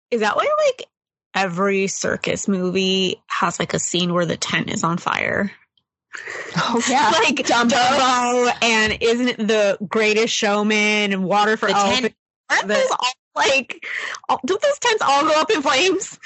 Is 0.10 0.22
that 0.22 0.38
why 0.38 0.48
like 0.68 0.88
every 1.36 1.88
circus 1.88 2.48
movie 2.48 3.22
has 3.28 3.60
like 3.60 3.74
a 3.74 3.80
scene 3.80 4.14
where 4.14 4.26
the 4.26 4.38
tent 4.38 4.70
is 4.70 4.84
on 4.84 4.98
fire? 4.98 5.52
Oh 6.56 6.82
yeah, 6.90 7.10
like 7.24 7.36
Dumbo, 7.36 8.52
and 8.62 8.98
isn't 9.02 9.28
it 9.28 9.38
the 9.38 9.78
Greatest 9.86 10.34
Showman 10.34 11.12
and 11.12 11.26
Water 11.26 11.58
for 11.58 11.68
The 11.68 11.76
Elephants? 11.76 12.16
tent- 12.50 12.68
the- 12.68 12.98
all 12.98 13.12
like? 13.38 13.86
all- 14.28 14.42
Don't 14.46 14.62
those 14.62 14.80
tents 14.80 15.02
all 15.02 15.24
go 15.24 15.40
up 15.40 15.50
in 15.52 15.62
flames? 15.62 16.20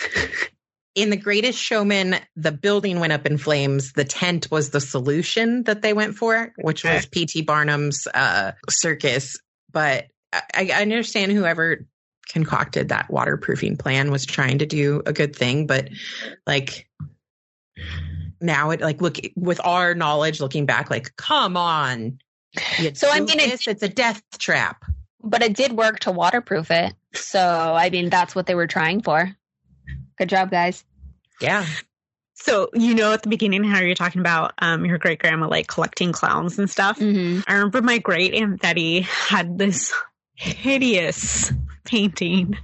in 0.93 1.09
the 1.09 1.15
greatest 1.17 1.57
showman 1.57 2.17
the 2.35 2.51
building 2.51 2.99
went 2.99 3.13
up 3.13 3.25
in 3.25 3.37
flames 3.37 3.93
the 3.93 4.03
tent 4.03 4.49
was 4.51 4.71
the 4.71 4.81
solution 4.81 5.63
that 5.63 5.81
they 5.81 5.93
went 5.93 6.17
for 6.17 6.51
which 6.57 6.83
was 6.83 7.05
pt 7.05 7.45
barnum's 7.45 8.07
uh 8.13 8.51
circus 8.69 9.37
but 9.71 10.07
I, 10.33 10.69
I 10.73 10.81
understand 10.81 11.31
whoever 11.31 11.85
concocted 12.27 12.89
that 12.89 13.09
waterproofing 13.09 13.77
plan 13.77 14.11
was 14.11 14.25
trying 14.25 14.57
to 14.59 14.65
do 14.65 15.01
a 15.05 15.13
good 15.13 15.33
thing 15.33 15.65
but 15.65 15.87
like 16.45 16.89
now 18.41 18.71
it 18.71 18.81
like 18.81 19.01
look 19.01 19.17
with 19.37 19.61
our 19.63 19.93
knowledge 19.95 20.41
looking 20.41 20.65
back 20.65 20.89
like 20.89 21.15
come 21.15 21.55
on 21.55 22.19
So, 22.97 23.07
I 23.09 23.21
mean, 23.21 23.37
this, 23.37 23.65
it's 23.65 23.81
a 23.83 23.87
death 23.87 24.21
trap 24.39 24.83
but 25.23 25.41
it 25.41 25.55
did 25.55 25.73
work 25.73 25.99
to 26.01 26.11
waterproof 26.11 26.71
it. 26.71 26.93
So 27.13 27.39
I 27.39 27.89
mean, 27.89 28.09
that's 28.09 28.35
what 28.35 28.45
they 28.45 28.55
were 28.55 28.67
trying 28.67 29.01
for. 29.01 29.35
Good 30.17 30.29
job, 30.29 30.51
guys. 30.51 30.83
yeah 31.39 31.65
So 32.35 32.69
you 32.73 32.95
know, 32.95 33.13
at 33.13 33.23
the 33.23 33.29
beginning, 33.29 33.63
how 33.63 33.79
you're 33.81 33.95
talking 33.95 34.21
about 34.21 34.53
um, 34.59 34.85
your 34.85 34.97
great 34.97 35.19
grandma 35.19 35.47
like 35.47 35.67
collecting 35.67 36.11
clowns 36.11 36.57
and 36.59 36.69
stuff. 36.69 36.99
Mm-hmm. 36.99 37.41
I 37.47 37.53
remember 37.55 37.81
my 37.81 37.97
great 37.97 38.33
aunt 38.33 38.61
Betty 38.61 39.01
had 39.01 39.57
this 39.57 39.93
hideous 40.35 41.51
painting 41.83 42.57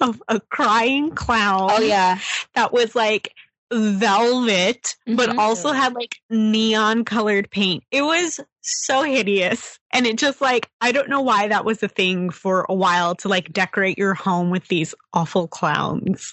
of 0.00 0.22
a 0.28 0.40
crying 0.40 1.10
clown. 1.10 1.68
Oh 1.72 1.80
yeah, 1.80 2.18
that 2.54 2.72
was 2.72 2.94
like 2.94 3.34
velvet, 3.74 4.96
but 5.06 5.30
Mhm. 5.30 5.38
also 5.38 5.72
had 5.72 5.94
like 5.94 6.16
neon 6.30 7.04
colored 7.04 7.50
paint. 7.50 7.84
It 7.90 8.02
was 8.02 8.40
so 8.60 9.02
hideous. 9.02 9.78
And 9.92 10.06
it 10.06 10.16
just 10.16 10.40
like, 10.40 10.70
I 10.80 10.92
don't 10.92 11.08
know 11.08 11.20
why 11.20 11.48
that 11.48 11.64
was 11.64 11.82
a 11.82 11.88
thing 11.88 12.30
for 12.30 12.66
a 12.68 12.74
while 12.74 13.14
to 13.16 13.28
like 13.28 13.52
decorate 13.52 13.98
your 13.98 14.14
home 14.14 14.50
with 14.50 14.68
these 14.68 14.94
awful 15.12 15.48
clowns. 15.48 16.32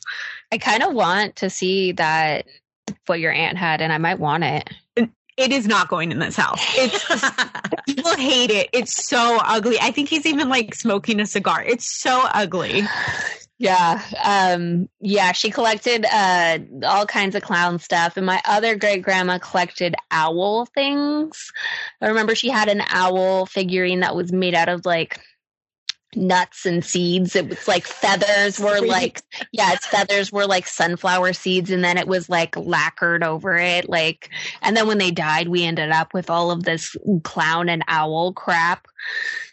I 0.51 0.57
kind 0.57 0.83
of 0.83 0.93
want 0.93 1.35
to 1.37 1.49
see 1.49 1.91
that 1.93 2.45
what 3.05 3.19
your 3.19 3.31
aunt 3.31 3.57
had, 3.57 3.81
and 3.81 3.91
I 3.93 3.97
might 3.97 4.19
want 4.19 4.43
it. 4.43 4.69
It 5.37 5.51
is 5.53 5.65
not 5.65 5.87
going 5.87 6.11
in 6.11 6.19
this 6.19 6.35
house. 6.35 6.59
It's 6.75 7.85
people 7.85 8.15
hate 8.15 8.51
it. 8.51 8.69
It's 8.73 9.07
so 9.07 9.39
ugly. 9.41 9.77
I 9.79 9.91
think 9.91 10.09
he's 10.09 10.25
even 10.25 10.49
like 10.49 10.75
smoking 10.75 11.19
a 11.19 11.25
cigar. 11.25 11.63
It's 11.63 11.99
so 11.99 12.27
ugly. 12.33 12.83
Yeah. 13.61 14.01
Um, 14.23 14.89
yeah, 15.01 15.33
she 15.33 15.51
collected 15.51 16.03
uh 16.11 16.57
all 16.83 17.05
kinds 17.05 17.35
of 17.35 17.43
clown 17.43 17.77
stuff. 17.77 18.17
And 18.17 18.25
my 18.25 18.41
other 18.43 18.75
great 18.75 19.03
grandma 19.03 19.37
collected 19.37 19.93
owl 20.09 20.65
things. 20.65 21.51
I 22.01 22.07
remember 22.07 22.33
she 22.33 22.49
had 22.49 22.69
an 22.69 22.81
owl 22.89 23.45
figurine 23.45 23.99
that 23.99 24.15
was 24.15 24.31
made 24.31 24.55
out 24.55 24.67
of 24.67 24.83
like 24.83 25.19
nuts 26.15 26.65
and 26.65 26.83
seeds. 26.83 27.35
It 27.35 27.49
was 27.49 27.67
like 27.67 27.85
feathers 27.85 28.59
were 28.59 28.81
like 28.81 29.21
yeah, 29.51 29.73
its 29.73 29.85
feathers 29.85 30.31
were 30.31 30.47
like 30.47 30.65
sunflower 30.65 31.33
seeds 31.33 31.69
and 31.69 31.83
then 31.83 31.99
it 31.99 32.07
was 32.07 32.29
like 32.29 32.57
lacquered 32.57 33.23
over 33.23 33.57
it. 33.57 33.87
Like 33.87 34.31
and 34.63 34.75
then 34.75 34.87
when 34.87 34.97
they 34.97 35.11
died 35.11 35.49
we 35.49 35.65
ended 35.65 35.91
up 35.91 36.15
with 36.15 36.31
all 36.31 36.49
of 36.49 36.63
this 36.63 36.95
clown 37.21 37.69
and 37.69 37.83
owl 37.87 38.33
crap. 38.33 38.87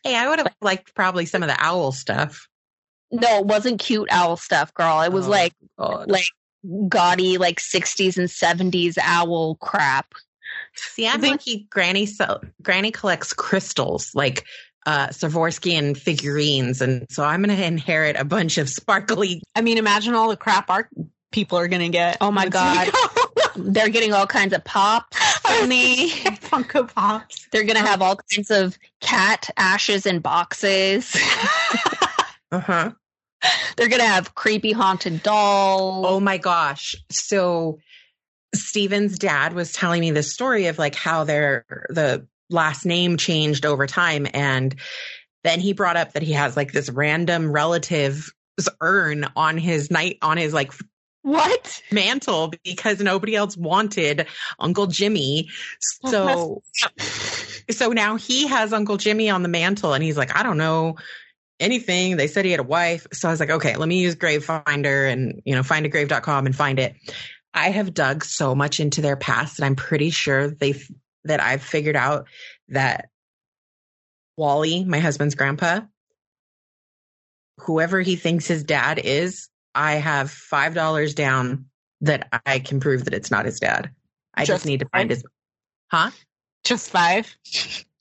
hey 0.02 0.16
i 0.16 0.26
would 0.26 0.38
have 0.38 0.48
liked 0.62 0.94
probably 0.94 1.26
some 1.26 1.42
of 1.42 1.48
the 1.50 1.62
owl 1.62 1.92
stuff 1.92 2.47
No, 3.10 3.38
it 3.38 3.46
wasn't 3.46 3.80
cute 3.80 4.08
owl 4.10 4.36
stuff, 4.36 4.72
girl. 4.74 5.00
It 5.02 5.12
was 5.12 5.26
Oh, 5.26 5.30
like 5.30 5.54
God. 5.78 6.10
like 6.10 6.26
gaudy 6.88 7.38
like 7.38 7.60
60s 7.60 8.18
and 8.18 8.28
70s 8.28 8.98
owl 9.00 9.54
crap. 9.56 10.12
See, 10.74 11.06
I'm 11.08 11.20
think- 11.20 11.32
lucky. 11.32 11.66
Granny 11.70 12.06
sell, 12.06 12.42
Granny 12.62 12.90
collects 12.90 13.32
crystals 13.32 14.12
like 14.14 14.44
uh, 14.86 15.08
and 15.66 15.98
figurines, 15.98 16.80
and 16.80 17.06
so 17.10 17.22
I'm 17.24 17.42
going 17.42 17.54
to 17.56 17.64
inherit 17.64 18.16
a 18.16 18.24
bunch 18.24 18.56
of 18.58 18.68
sparkly. 18.70 19.42
I 19.54 19.60
mean, 19.60 19.76
imagine 19.76 20.14
all 20.14 20.28
the 20.30 20.36
crap 20.36 20.70
our 20.70 20.88
people 21.30 21.58
are 21.58 21.68
going 21.68 21.82
to 21.82 21.88
get. 21.90 22.16
Oh 22.20 22.30
my 22.30 22.48
God. 22.48 22.90
They're 23.56 23.88
getting 23.88 24.12
all 24.12 24.26
kinds 24.26 24.54
of 24.54 24.64
pops 24.64 25.16
from 25.40 25.68
me. 25.68 26.10
Funko 26.20 26.92
Pops. 26.94 27.46
They're 27.50 27.64
going 27.64 27.76
to 27.76 27.82
have 27.86 28.00
all 28.00 28.16
kinds 28.34 28.50
of 28.50 28.78
cat 29.00 29.50
ashes 29.56 30.06
in 30.06 30.20
boxes. 30.20 31.14
Uh 32.50 32.60
huh. 32.60 32.90
They're 33.76 33.88
going 33.88 34.00
to 34.00 34.06
have 34.06 34.34
creepy 34.34 34.72
haunted 34.72 35.22
dolls. 35.22 36.06
Oh 36.08 36.20
my 36.20 36.38
gosh! 36.38 36.96
So 37.10 37.78
Steven's 38.54 39.18
dad 39.18 39.52
was 39.52 39.72
telling 39.72 40.00
me 40.00 40.10
this 40.10 40.32
story 40.32 40.66
of 40.66 40.78
like 40.78 40.94
how 40.94 41.24
their 41.24 41.64
the 41.88 42.26
last 42.50 42.84
name 42.84 43.16
changed 43.16 43.64
over 43.64 43.86
time, 43.86 44.26
and 44.34 44.74
then 45.44 45.60
he 45.60 45.72
brought 45.72 45.96
up 45.96 46.12
that 46.12 46.22
he 46.22 46.32
has 46.32 46.56
like 46.56 46.72
this 46.72 46.90
random 46.90 47.52
relative's 47.52 48.32
urn 48.80 49.26
on 49.36 49.56
his 49.56 49.90
night 49.90 50.18
on 50.22 50.36
his 50.36 50.52
like 50.52 50.72
what? 51.22 51.82
mantle 51.92 52.52
because 52.64 53.00
nobody 53.00 53.36
else 53.36 53.56
wanted 53.56 54.26
Uncle 54.58 54.86
Jimmy. 54.86 55.48
So 56.06 56.62
so 57.70 57.90
now 57.90 58.16
he 58.16 58.46
has 58.46 58.72
Uncle 58.72 58.96
Jimmy 58.96 59.30
on 59.30 59.42
the 59.42 59.48
mantle 59.48 59.92
and 59.92 60.02
he's 60.02 60.16
like, 60.16 60.34
I 60.36 60.42
don't 60.42 60.58
know 60.58 60.96
anything. 61.60 62.16
They 62.16 62.26
said 62.26 62.44
he 62.44 62.50
had 62.50 62.60
a 62.60 62.64
wife. 62.64 63.06
So 63.12 63.28
I 63.28 63.30
was 63.30 63.40
like, 63.40 63.50
okay, 63.50 63.76
let 63.76 63.88
me 63.88 64.00
use 64.00 64.14
Grave 64.14 64.44
Finder 64.44 65.06
and 65.06 65.42
you 65.44 65.54
know, 65.54 65.62
findagrave.com 65.62 66.46
and 66.46 66.54
find 66.54 66.78
it. 66.78 66.94
I 67.54 67.70
have 67.70 67.94
dug 67.94 68.24
so 68.24 68.54
much 68.54 68.78
into 68.80 69.00
their 69.00 69.16
past 69.16 69.58
and 69.58 69.66
I'm 69.66 69.76
pretty 69.76 70.10
sure 70.10 70.48
they 70.48 70.74
that 71.24 71.40
I've 71.40 71.62
figured 71.62 71.96
out 71.96 72.26
that 72.68 73.08
Wally, 74.36 74.84
my 74.84 75.00
husband's 75.00 75.34
grandpa, 75.34 75.80
whoever 77.58 78.00
he 78.00 78.16
thinks 78.16 78.46
his 78.46 78.62
dad 78.62 79.00
is, 79.02 79.48
I 79.74 79.94
have 79.94 80.30
five 80.30 80.74
dollars 80.74 81.14
down 81.14 81.66
that 82.00 82.28
I 82.46 82.60
can 82.60 82.80
prove 82.80 83.04
that 83.04 83.14
it's 83.14 83.30
not 83.30 83.46
his 83.46 83.58
dad. 83.58 83.90
I 84.34 84.42
just, 84.42 84.58
Just 84.58 84.66
need 84.66 84.80
to 84.80 84.88
find 84.92 85.10
his 85.10 85.24
huh? 85.90 86.10
Just 86.64 86.90
five. 86.90 87.36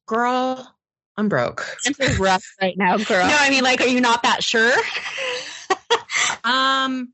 Girl, 0.05 0.75
I'm 1.17 1.29
broke. 1.29 1.65
It's 1.83 2.19
rough 2.19 2.45
right 2.61 2.77
now, 2.77 2.97
girl. 2.97 3.27
No, 3.27 3.35
I 3.37 3.49
mean, 3.49 3.63
like, 3.63 3.81
are 3.81 3.87
you 3.87 4.01
not 4.01 4.23
that 4.23 4.43
sure? 4.43 4.73
Um, 6.43 7.13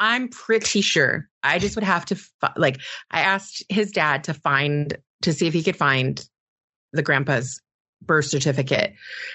I'm 0.00 0.28
pretty 0.28 0.80
sure. 0.80 1.28
I 1.42 1.58
just 1.58 1.76
would 1.76 1.84
have 1.84 2.04
to 2.06 2.16
fi- 2.16 2.52
like. 2.56 2.80
I 3.10 3.20
asked 3.20 3.62
his 3.68 3.92
dad 3.92 4.24
to 4.24 4.34
find 4.34 4.96
to 5.22 5.32
see 5.32 5.46
if 5.46 5.54
he 5.54 5.62
could 5.62 5.76
find 5.76 6.24
the 6.92 7.02
grandpa's 7.02 7.60
birth 8.02 8.26
certificate 8.26 8.94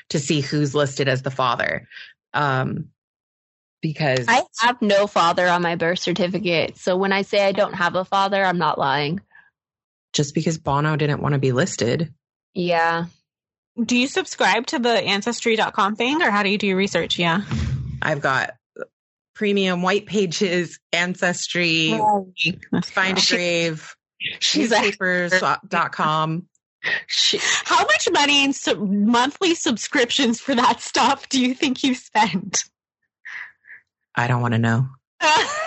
to 0.09 0.19
see 0.19 0.41
who's 0.41 0.75
listed 0.75 1.07
as 1.07 1.21
the 1.21 1.31
father. 1.31 1.87
Um, 2.33 2.89
because 3.81 4.25
I 4.27 4.43
have 4.59 4.81
no 4.81 5.07
father 5.07 5.47
on 5.47 5.61
my 5.61 5.75
birth 5.75 5.99
certificate. 5.99 6.77
So 6.77 6.97
when 6.97 7.13
I 7.13 7.21
say 7.21 7.45
I 7.45 7.53
don't 7.53 7.73
have 7.73 7.95
a 7.95 8.03
father, 8.05 8.43
I'm 8.43 8.57
not 8.57 8.77
lying. 8.77 9.21
just 10.13 10.35
because 10.35 10.57
Bono 10.57 10.95
didn't 10.97 11.21
want 11.21 11.33
to 11.33 11.39
be 11.39 11.53
listed, 11.53 12.13
Yeah. 12.53 13.05
Do 13.83 13.97
you 13.97 14.07
subscribe 14.07 14.67
to 14.67 14.79
the 14.79 14.89
ancestry.com 14.89 15.95
thing 15.95 16.21
or 16.21 16.31
how 16.31 16.43
do 16.43 16.49
you 16.49 16.57
do 16.57 16.67
your 16.67 16.77
research? 16.77 17.17
Yeah. 17.17 17.41
I've 18.01 18.21
got 18.21 18.51
premium 19.35 19.81
white 19.81 20.05
pages, 20.05 20.79
ancestry, 20.91 21.97
find 22.83 23.17
a 23.17 23.21
grave, 23.29 23.95
She's 24.39 24.71
a 24.71 24.81
newspapers.com. 24.81 26.47
she, 27.07 27.39
How 27.41 27.83
much 27.83 28.09
money 28.11 28.43
in 28.43 28.53
sub- 28.53 28.79
monthly 28.79 29.55
subscriptions 29.55 30.39
for 30.41 30.55
that 30.55 30.81
stuff 30.81 31.29
do 31.29 31.41
you 31.41 31.53
think 31.53 31.83
you 31.83 31.95
spent? 31.95 32.63
I 34.15 34.27
don't 34.27 34.41
want 34.41 34.53
to 34.53 34.59
know. 34.59 34.87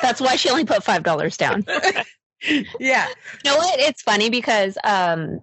that's 0.03 0.21
why 0.21 0.37
she 0.37 0.51
only 0.51 0.65
put 0.65 0.85
five 0.85 1.03
dollars 1.03 1.37
down. 1.37 1.65
yeah. 2.79 3.07
You 3.45 3.51
know 3.51 3.57
what? 3.57 3.79
It's 3.81 4.03
funny 4.03 4.31
because 4.31 4.77
um 4.85 5.41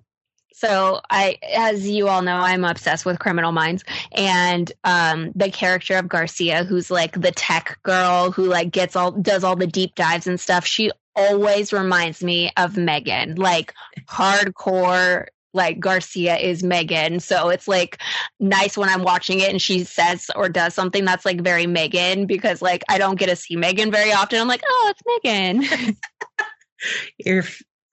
so 0.60 1.00
I 1.10 1.38
as 1.56 1.88
you 1.88 2.10
all 2.10 2.22
know, 2.22 2.36
I'm 2.36 2.66
obsessed 2.66 3.06
with 3.06 3.20
criminal 3.20 3.54
minds 3.54 3.84
and 4.12 4.70
um 4.84 5.32
the 5.34 5.50
character 5.50 5.96
of 5.96 6.10
Garcia 6.10 6.66
who's 6.66 6.92
like 6.92 7.20
the 7.20 7.32
tech 7.32 7.80
girl 7.84 8.32
who 8.32 8.46
like 8.46 8.72
gets 8.72 8.96
all 8.96 9.12
does 9.12 9.46
all 9.46 9.56
the 9.56 9.68
deep 9.68 9.96
dives 9.96 10.28
and 10.28 10.40
stuff, 10.40 10.66
she 10.66 10.92
always 11.16 11.72
reminds 11.72 12.22
me 12.22 12.52
of 12.58 12.76
Megan. 12.76 13.36
Like 13.36 13.74
hardcore 14.06 15.28
like 15.54 15.80
Garcia 15.80 16.36
is 16.38 16.62
Megan. 16.62 17.22
So 17.22 17.50
it's 17.50 17.68
like 17.68 18.02
nice 18.40 18.78
when 18.78 18.90
I'm 18.90 19.04
watching 19.04 19.40
it 19.40 19.50
and 19.50 19.62
she 19.62 19.86
says 19.86 20.30
or 20.36 20.50
does 20.50 20.74
something 20.74 21.06
that's 21.06 21.26
like 21.26 21.42
very 21.42 21.68
Megan 21.68 22.26
because 22.26 22.62
like 22.62 22.84
I 22.90 22.98
don't 22.98 23.18
get 23.18 23.28
to 23.28 23.36
see 23.38 23.56
Megan 23.56 23.92
very 23.92 24.12
often. 24.12 24.42
I'm 24.42 24.48
like, 24.48 24.64
oh, 24.68 24.94
it's 24.94 25.24
Megan. 25.24 25.98
your 27.18 27.44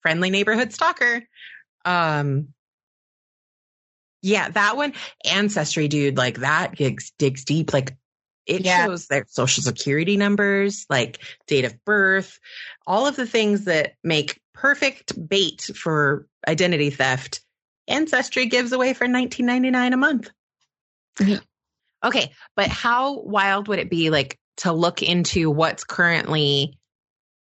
friendly 0.02 0.30
neighborhood 0.30 0.72
stalker. 0.72 1.22
Um, 1.84 2.48
yeah, 4.26 4.48
that 4.50 4.76
one, 4.76 4.92
Ancestry, 5.24 5.86
dude, 5.86 6.16
like 6.16 6.38
that 6.38 6.74
digs, 6.74 7.12
digs 7.16 7.44
deep. 7.44 7.72
Like 7.72 7.96
it 8.44 8.64
Yeah. 8.64 8.86
shows 8.86 9.06
their 9.06 9.24
social 9.28 9.62
security 9.62 10.16
numbers, 10.16 10.84
like 10.90 11.18
date 11.46 11.64
of 11.64 11.84
birth, 11.84 12.40
all 12.86 13.06
of 13.06 13.14
the 13.14 13.26
things 13.26 13.66
that 13.66 13.94
make 14.02 14.40
perfect 14.52 15.14
bait 15.28 15.70
for 15.76 16.26
identity 16.46 16.90
theft. 16.90 17.40
Ancestry 17.86 18.46
gives 18.46 18.72
away 18.72 18.94
for 18.94 19.06
19.99 19.06 19.92
a 19.92 19.96
month. 19.96 20.30
Okay, 22.04 22.32
but 22.56 22.68
how 22.68 23.20
wild 23.20 23.68
would 23.68 23.78
it 23.78 23.90
be 23.90 24.10
like 24.10 24.38
to 24.58 24.72
look 24.72 25.02
into 25.02 25.50
what's 25.50 25.84
currently 25.84 26.78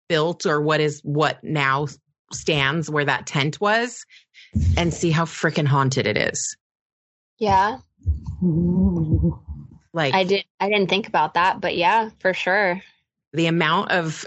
built 0.08 0.44
or 0.46 0.60
what 0.60 0.80
is 0.80 1.00
what 1.02 1.42
now 1.42 1.86
stands 2.32 2.90
where 2.90 3.04
that 3.04 3.26
tent 3.26 3.60
was 3.60 4.04
and 4.76 4.92
see 4.92 5.10
how 5.10 5.24
freaking 5.24 5.66
haunted 5.66 6.06
it 6.06 6.16
is. 6.16 6.56
Yeah. 7.38 7.78
Like 9.92 10.14
I 10.14 10.24
did 10.24 10.44
I 10.60 10.68
didn't 10.68 10.88
think 10.88 11.08
about 11.08 11.34
that, 11.34 11.60
but 11.60 11.76
yeah, 11.76 12.10
for 12.20 12.34
sure. 12.34 12.82
the 13.32 13.46
amount 13.46 13.90
of 13.90 14.26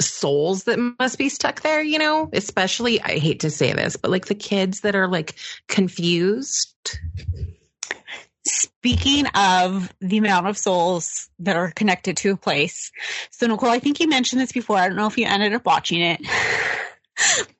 souls 0.00 0.64
that 0.64 0.78
must 0.98 1.18
be 1.18 1.28
stuck 1.28 1.62
there, 1.62 1.82
you 1.82 1.98
know, 1.98 2.28
especially 2.32 3.00
I 3.00 3.18
hate 3.18 3.40
to 3.40 3.50
say 3.50 3.72
this, 3.72 3.96
but 3.96 4.10
like 4.10 4.26
the 4.26 4.34
kids 4.34 4.80
that 4.80 4.94
are 4.94 5.08
like 5.08 5.36
confused. 5.68 6.98
Speaking 8.82 9.26
of 9.28 9.94
the 10.00 10.18
amount 10.18 10.48
of 10.48 10.58
souls 10.58 11.28
that 11.38 11.54
are 11.54 11.70
connected 11.70 12.16
to 12.16 12.32
a 12.32 12.36
place. 12.36 12.90
So, 13.30 13.46
Nicole, 13.46 13.70
I 13.70 13.78
think 13.78 14.00
you 14.00 14.08
mentioned 14.08 14.40
this 14.42 14.50
before. 14.50 14.76
I 14.76 14.88
don't 14.88 14.96
know 14.96 15.06
if 15.06 15.16
you 15.16 15.24
ended 15.24 15.54
up 15.54 15.64
watching 15.64 16.00
it. 16.00 16.20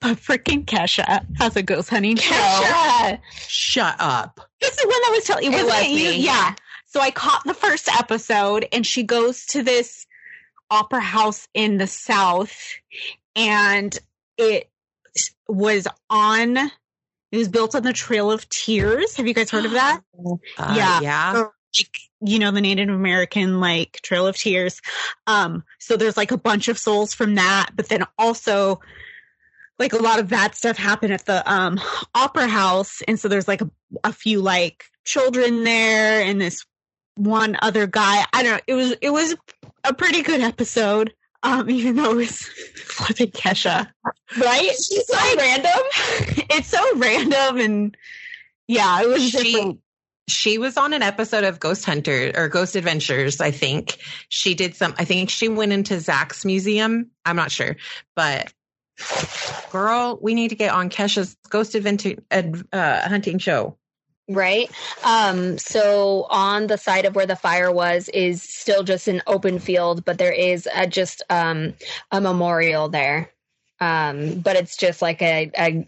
But 0.00 0.16
freaking 0.16 0.64
Kesha 0.64 1.24
has 1.38 1.54
a 1.54 1.62
ghost 1.62 1.90
hunting 1.90 2.16
show. 2.16 2.34
Yeah. 2.34 3.18
Shut 3.46 3.94
up. 4.00 4.40
It's 4.60 4.82
the 4.82 4.88
one 4.88 5.00
that 5.02 5.10
was 5.12 5.24
telling 5.24 5.44
It 5.44 5.50
wasn't 5.50 5.68
was 5.68 5.88
you? 5.88 6.08
Yeah. 6.08 6.14
yeah. 6.16 6.54
So 6.86 7.00
I 7.00 7.10
caught 7.10 7.42
the 7.44 7.54
first 7.54 7.88
episode 7.88 8.66
and 8.72 8.84
she 8.84 9.04
goes 9.04 9.46
to 9.48 9.62
this 9.62 10.06
opera 10.70 11.02
house 11.02 11.46
in 11.54 11.76
the 11.76 11.86
South 11.86 12.56
and 13.36 13.96
it 14.38 14.70
was 15.46 15.86
on 16.10 16.58
it 17.32 17.36
was 17.38 17.48
built 17.48 17.74
on 17.74 17.82
the 17.82 17.92
Trail 17.92 18.30
of 18.30 18.48
Tears. 18.50 19.16
Have 19.16 19.26
you 19.26 19.34
guys 19.34 19.50
heard 19.50 19.64
of 19.64 19.72
that? 19.72 20.00
Uh, 20.58 20.74
Yeah. 20.76 21.00
Yeah. 21.00 21.32
like 21.78 21.98
you 22.24 22.38
know 22.38 22.50
the 22.52 22.60
native 22.60 22.88
american 22.90 23.58
like 23.58 23.98
trail 24.02 24.26
of 24.28 24.36
tears 24.36 24.80
um 25.26 25.64
so 25.80 25.96
there's 25.96 26.16
like 26.16 26.30
a 26.30 26.36
bunch 26.38 26.68
of 26.68 26.78
souls 26.78 27.12
from 27.14 27.34
that 27.34 27.70
but 27.74 27.88
then 27.88 28.04
also 28.18 28.78
like 29.78 29.92
a 29.92 29.96
lot 29.96 30.20
of 30.20 30.28
bad 30.28 30.54
stuff 30.54 30.76
happened 30.76 31.12
at 31.12 31.24
the 31.26 31.42
um 31.50 31.80
opera 32.14 32.46
house 32.46 33.02
and 33.08 33.18
so 33.18 33.26
there's 33.26 33.48
like 33.48 33.60
a, 33.62 33.70
a 34.04 34.12
few 34.12 34.40
like 34.40 34.84
children 35.04 35.64
there 35.64 36.20
and 36.22 36.40
this 36.40 36.64
one 37.16 37.56
other 37.62 37.86
guy 37.88 38.24
i 38.32 38.42
don't 38.42 38.52
know 38.52 38.60
it 38.68 38.74
was 38.74 38.92
it 39.00 39.10
was 39.10 39.34
a 39.84 39.92
pretty 39.94 40.22
good 40.22 40.40
episode 40.42 41.12
um 41.42 41.68
even 41.70 41.96
though 41.96 42.12
it 42.12 42.16
was 42.16 42.38
flipping 42.76 43.30
kesha 43.30 43.88
right 44.38 44.70
She's 44.70 45.06
so 45.06 45.36
random. 45.36 45.72
it's 46.50 46.68
so 46.68 46.96
random 46.96 47.58
and 47.58 47.96
yeah 48.68 49.02
it 49.02 49.08
was 49.08 49.22
She- 49.22 49.52
different 49.52 49.80
She 50.28 50.56
was 50.58 50.76
on 50.76 50.92
an 50.92 51.02
episode 51.02 51.42
of 51.44 51.58
Ghost 51.58 51.84
Hunter 51.84 52.30
or 52.36 52.48
Ghost 52.48 52.76
Adventures, 52.76 53.40
I 53.40 53.50
think. 53.50 53.98
She 54.28 54.54
did 54.54 54.76
some, 54.76 54.94
I 54.96 55.04
think 55.04 55.30
she 55.30 55.48
went 55.48 55.72
into 55.72 55.98
Zak's 55.98 56.44
museum. 56.44 57.10
I'm 57.26 57.34
not 57.34 57.50
sure, 57.50 57.76
but 58.14 58.52
girl, 59.72 60.18
we 60.22 60.34
need 60.34 60.48
to 60.48 60.54
get 60.54 60.72
on 60.72 60.90
Kesha's 60.90 61.36
Ghost 61.50 61.74
Adventure 61.74 62.14
ad, 62.30 62.62
uh, 62.72 63.08
hunting 63.08 63.38
show. 63.38 63.76
Right. 64.28 64.70
Um, 65.04 65.58
so 65.58 66.26
on 66.30 66.66
the 66.68 66.78
side 66.78 67.04
of 67.04 67.14
where 67.14 67.26
the 67.26 67.36
fire 67.36 67.70
was 67.72 68.08
is 68.10 68.42
still 68.42 68.82
just 68.84 69.08
an 69.08 69.20
open 69.26 69.58
field, 69.58 70.04
but 70.04 70.18
there 70.18 70.32
is 70.32 70.68
a, 70.74 70.86
just 70.86 71.22
um, 71.28 71.74
a 72.10 72.20
memorial 72.20 72.88
there. 72.88 73.30
Um, 73.80 74.38
but 74.40 74.56
it's 74.56 74.76
just 74.76 75.02
like 75.02 75.20
a, 75.22 75.50
a 75.58 75.86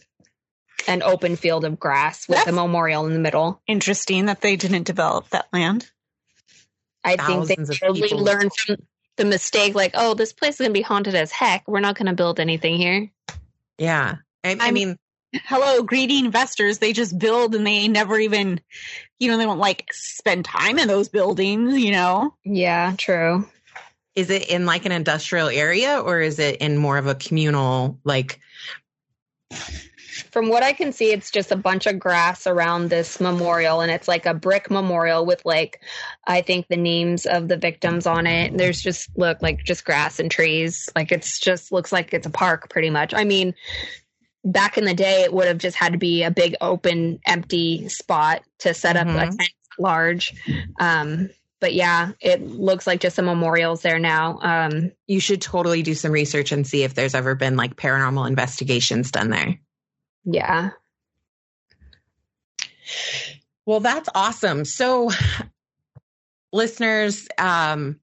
an 0.89 1.03
open 1.03 1.37
field 1.37 1.65
of 1.65 1.79
grass 1.79 2.29
with 2.29 2.47
a 2.47 2.53
memorial 2.53 3.07
in 3.07 3.13
the 3.15 3.19
middle. 3.21 3.63
interesting 3.67 4.27
that 4.27 4.41
they 4.43 4.57
didn't 4.57 4.83
develop 4.83 5.29
that 5.31 5.47
land. 5.53 5.89
I 7.05 7.11
think 7.17 7.47
they 7.47 7.55
Thousands 7.55 7.71
of 7.71 7.79
totally 7.81 8.03
people. 8.09 8.25
learned 8.25 8.51
from 8.55 8.77
the 9.17 9.25
mistake. 9.25 9.75
Like, 9.75 9.93
oh, 9.95 10.15
this 10.15 10.33
place 10.33 10.55
is 10.55 10.61
gonna 10.61 10.73
be 10.73 10.83
haunted 10.83 11.15
as 11.15 11.31
heck. 11.31 11.67
We're 11.69 11.81
not 11.81 11.97
gonna 11.97 12.15
build 12.15 12.41
anything 12.41 12.77
here. 12.77 13.11
Yeah. 13.79 14.17
I, 14.43 14.51
I 14.51 14.57
I'm- 14.61 14.75
mean, 14.75 14.99
Hello, 15.47 15.83
greedy 15.83 16.19
investors. 16.19 16.79
They 16.79 16.93
just 16.93 17.19
build 17.19 17.55
and 17.55 17.67
they 17.67 17.89
never 17.89 18.19
even, 18.19 18.61
you 19.19 19.29
know, 19.31 19.37
they 19.37 19.45
don't 19.45 19.59
like 19.59 19.89
spend 19.93 20.45
time 20.45 20.79
in 20.79 20.89
those 20.89 21.09
buildings, 21.09 21.79
you 21.79 21.91
know? 21.91 22.35
Yeah, 22.45 22.95
true. 22.97 23.47
is 24.15 24.31
it 24.31 24.49
in 24.49 24.67
like 24.67 24.87
an 24.87 24.93
industrial 24.93 25.49
area 25.49 25.99
or 26.01 26.21
is 26.21 26.39
it 26.39 26.57
in 26.57 26.77
more 26.79 26.99
of 26.99 27.07
a 27.07 27.15
communal, 27.15 27.99
like, 28.05 28.41
From 30.31 30.49
what 30.49 30.63
I 30.63 30.73
can 30.73 30.93
see, 30.93 31.11
it's 31.11 31.31
just 31.31 31.51
a 31.51 31.57
bunch 31.57 31.87
of 31.87 31.99
grass 31.99 32.47
around 32.47 32.89
this 32.89 33.21
memorial, 33.21 33.81
and 33.81 33.91
it's 33.91 34.07
like 34.07 34.27
a 34.27 34.35
brick 34.35 34.71
memorial 34.71 35.27
with 35.27 35.45
like, 35.45 35.81
I 36.25 36.41
think 36.41 36.69
the 36.69 36.77
names 36.77 37.27
of 37.27 37.49
the 37.49 37.57
victims 37.57 38.07
on 38.07 38.27
it. 38.27 38.57
There's 38.57 38.81
just 38.81 39.11
look 39.17 39.43
like 39.43 39.65
just 39.65 39.85
grass 39.85 40.21
and 40.21 40.31
trees. 40.31 40.89
Like 40.95 41.11
it's 41.11 41.41
just 41.41 41.73
looks 41.73 41.91
like 41.93 42.15
it's 42.15 42.27
a 42.27 42.31
park 42.31 42.71
pretty 42.71 42.91
much. 42.91 43.13
I 43.13 43.25
mean, 43.25 43.55
back 44.45 44.77
in 44.79 44.85
the 44.85 44.95
day, 44.95 45.23
it 45.23 45.33
would 45.33 45.47
have 45.49 45.59
just 45.59 45.77
had 45.77 45.93
to 45.93 45.99
be 45.99 46.23
a 46.23 46.31
big 46.31 46.55
open, 46.61 47.19
empty 47.27 47.89
spot 47.89 48.43
to 48.59 48.75
set 48.75 48.97
up 48.97 49.07
a 49.07 49.11
Mhm. 49.11 49.39
tent 49.39 49.53
large. 49.79 50.35
Um, 50.79 51.31
but 51.61 51.73
yeah, 51.75 52.13
it 52.21 52.43
looks 52.47 52.87
like 52.87 53.01
just 53.01 53.17
some 53.17 53.25
memorials 53.25 53.83
there 53.83 53.99
now. 53.99 54.39
Um, 54.43 54.93
you 55.07 55.19
should 55.21 55.41
totally 55.41 55.83
do 55.83 55.95
some 55.95 56.13
research 56.13 56.53
and 56.53 56.67
see 56.67 56.83
if 56.83 56.95
there's 56.95 57.15
ever 57.15 57.35
been 57.35 57.57
like 57.57 57.77
paranormal 57.77 58.29
investigations 58.29 59.11
done 59.11 59.31
there. 59.31 59.59
yeah. 60.25 60.71
Well, 63.67 63.81
that's 63.81 64.09
awesome. 64.15 64.65
So 64.67 65.11
listeners, 66.53 67.27
um 67.39 67.99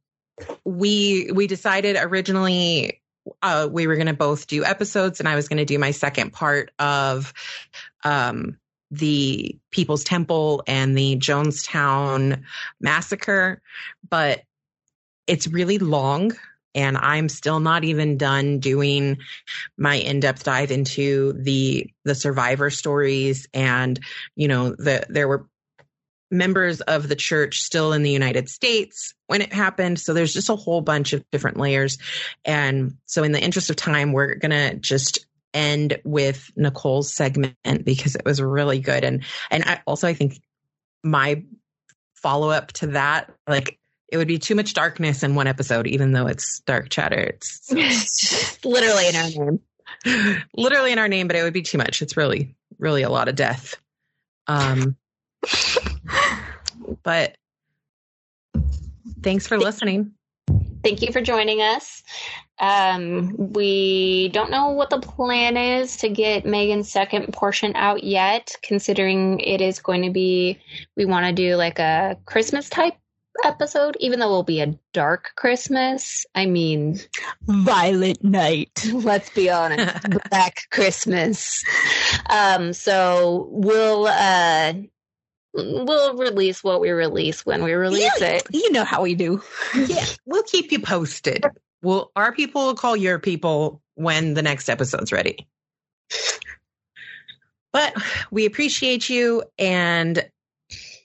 we 0.65 1.29
we 1.33 1.45
decided 1.45 1.97
originally 1.99 3.00
uh 3.41 3.67
we 3.71 3.87
were 3.87 3.95
going 3.95 4.07
to 4.07 4.13
both 4.13 4.47
do 4.47 4.63
episodes 4.65 5.19
and 5.19 5.29
I 5.29 5.35
was 5.35 5.47
going 5.47 5.57
to 5.57 5.65
do 5.65 5.77
my 5.79 5.91
second 5.91 6.31
part 6.33 6.71
of 6.79 7.33
um 8.03 8.57
the 8.91 9.57
People's 9.71 10.03
Temple 10.03 10.63
and 10.67 10.97
the 10.97 11.15
Jonestown 11.15 12.43
massacre, 12.81 13.61
but 14.09 14.41
it's 15.27 15.47
really 15.47 15.77
long 15.77 16.33
and 16.73 16.97
I'm 16.97 17.29
still 17.29 17.59
not 17.59 17.83
even 17.83 18.17
done 18.17 18.59
doing 18.59 19.17
my 19.77 19.95
in-depth 19.95 20.43
dive 20.43 20.71
into 20.71 21.33
the 21.33 21.89
the 22.05 22.15
survivor 22.15 22.69
stories 22.69 23.47
and 23.53 23.99
you 24.35 24.47
know 24.47 24.71
the 24.71 25.05
there 25.09 25.27
were 25.27 25.47
members 26.31 26.81
of 26.81 27.07
the 27.07 27.15
church 27.15 27.61
still 27.61 27.93
in 27.93 28.03
the 28.03 28.09
United 28.09 28.49
States 28.49 29.13
when 29.27 29.41
it 29.41 29.51
happened 29.53 29.99
so 29.99 30.13
there's 30.13 30.33
just 30.33 30.49
a 30.49 30.55
whole 30.55 30.81
bunch 30.81 31.13
of 31.13 31.23
different 31.31 31.57
layers 31.57 31.97
and 32.45 32.95
so 33.05 33.23
in 33.23 33.31
the 33.31 33.41
interest 33.41 33.69
of 33.69 33.75
time 33.75 34.13
we're 34.13 34.35
going 34.35 34.51
to 34.51 34.75
just 34.75 35.25
end 35.53 35.99
with 36.05 36.49
Nicole's 36.55 37.13
segment 37.13 37.55
because 37.83 38.15
it 38.15 38.23
was 38.25 38.41
really 38.41 38.79
good 38.79 39.03
and 39.03 39.23
and 39.49 39.63
I 39.65 39.81
also 39.85 40.07
I 40.07 40.13
think 40.13 40.39
my 41.03 41.43
follow 42.15 42.49
up 42.49 42.71
to 42.73 42.87
that 42.87 43.31
like 43.47 43.77
it 44.09 44.17
would 44.17 44.27
be 44.27 44.39
too 44.39 44.55
much 44.55 44.73
darkness 44.73 45.23
in 45.23 45.35
one 45.35 45.47
episode 45.47 45.87
even 45.87 46.11
though 46.13 46.27
it's 46.27 46.61
dark 46.61 46.89
chatter 46.89 47.19
it's 47.19 47.69
Literally 48.63 49.07
in 49.09 49.15
our 49.15 49.29
name. 49.29 49.59
literally 50.55 50.91
in 50.91 50.99
our 50.99 51.07
name, 51.07 51.27
but 51.27 51.35
it 51.35 51.43
would 51.43 51.53
be 51.53 51.61
too 51.61 51.77
much. 51.77 52.01
It's 52.01 52.17
really, 52.17 52.55
really 52.77 53.03
a 53.03 53.09
lot 53.09 53.27
of 53.27 53.35
death. 53.35 53.75
Um, 54.47 54.95
but 57.03 57.35
thanks 59.21 59.47
for 59.47 59.57
listening. 59.57 60.13
Thank 60.83 61.01
you 61.01 61.11
for 61.11 61.21
joining 61.21 61.61
us. 61.61 62.01
Um, 62.59 63.35
we 63.37 64.29
don't 64.29 64.51
know 64.51 64.69
what 64.69 64.89
the 64.89 64.99
plan 64.99 65.57
is 65.57 65.97
to 65.97 66.09
get 66.09 66.45
Megan's 66.45 66.91
second 66.91 67.33
portion 67.33 67.75
out 67.75 68.03
yet, 68.03 68.55
considering 68.61 69.39
it 69.39 69.61
is 69.61 69.79
going 69.79 70.03
to 70.03 70.11
be, 70.11 70.59
we 70.95 71.05
want 71.05 71.25
to 71.25 71.33
do 71.33 71.55
like 71.55 71.79
a 71.79 72.17
Christmas 72.25 72.69
type 72.69 72.95
episode, 73.43 73.97
even 73.99 74.19
though 74.19 74.27
it 74.27 74.31
will 74.31 74.43
be 74.43 74.61
a 74.61 74.77
dark 74.93 75.31
Christmas. 75.35 76.25
I 76.35 76.45
mean, 76.45 76.99
Violent 77.43 78.23
night. 78.23 78.87
let's 78.93 79.29
be 79.31 79.49
honest, 79.49 80.07
Black 80.29 80.61
Christmas. 80.71 81.63
Um, 82.29 82.73
so 82.73 83.47
we'll, 83.51 84.07
uh, 84.07 84.73
we'll 85.53 86.15
release 86.15 86.63
what 86.63 86.81
we 86.81 86.91
release 86.91 87.45
when 87.45 87.63
we 87.63 87.73
release 87.73 88.11
Yeah, 88.19 88.27
it. 88.27 88.43
You 88.51 88.71
know 88.71 88.83
how 88.83 89.01
we 89.01 89.15
do. 89.15 89.41
Yeah, 89.75 90.05
we'll 90.25 90.43
keep 90.43 90.71
you 90.71 90.79
posted. 90.79 91.45
Well, 91.81 92.11
our 92.15 92.31
people 92.31 92.65
will 92.67 92.75
call 92.75 92.95
your 92.95 93.19
people 93.19 93.81
when 93.95 94.33
the 94.33 94.41
next 94.41 94.69
episode's 94.69 95.11
ready. 95.11 95.47
But 97.73 97.93
we 98.31 98.45
appreciate 98.45 99.09
you 99.09 99.43
and 99.57 100.29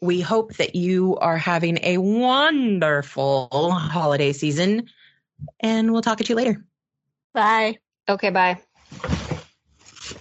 we 0.02 0.20
hope 0.20 0.54
that 0.56 0.74
you 0.74 1.16
are 1.18 1.38
having 1.38 1.78
a 1.82 1.98
wonderful 1.98 3.48
holiday 3.50 4.32
season. 4.32 4.88
And 5.60 5.92
we'll 5.92 6.02
talk 6.02 6.18
to 6.18 6.24
you 6.24 6.34
later. 6.34 6.64
Bye. 7.32 7.78
Okay, 8.08 8.30
bye. 8.30 8.58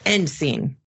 End 0.06 0.30
scene. 0.30 0.78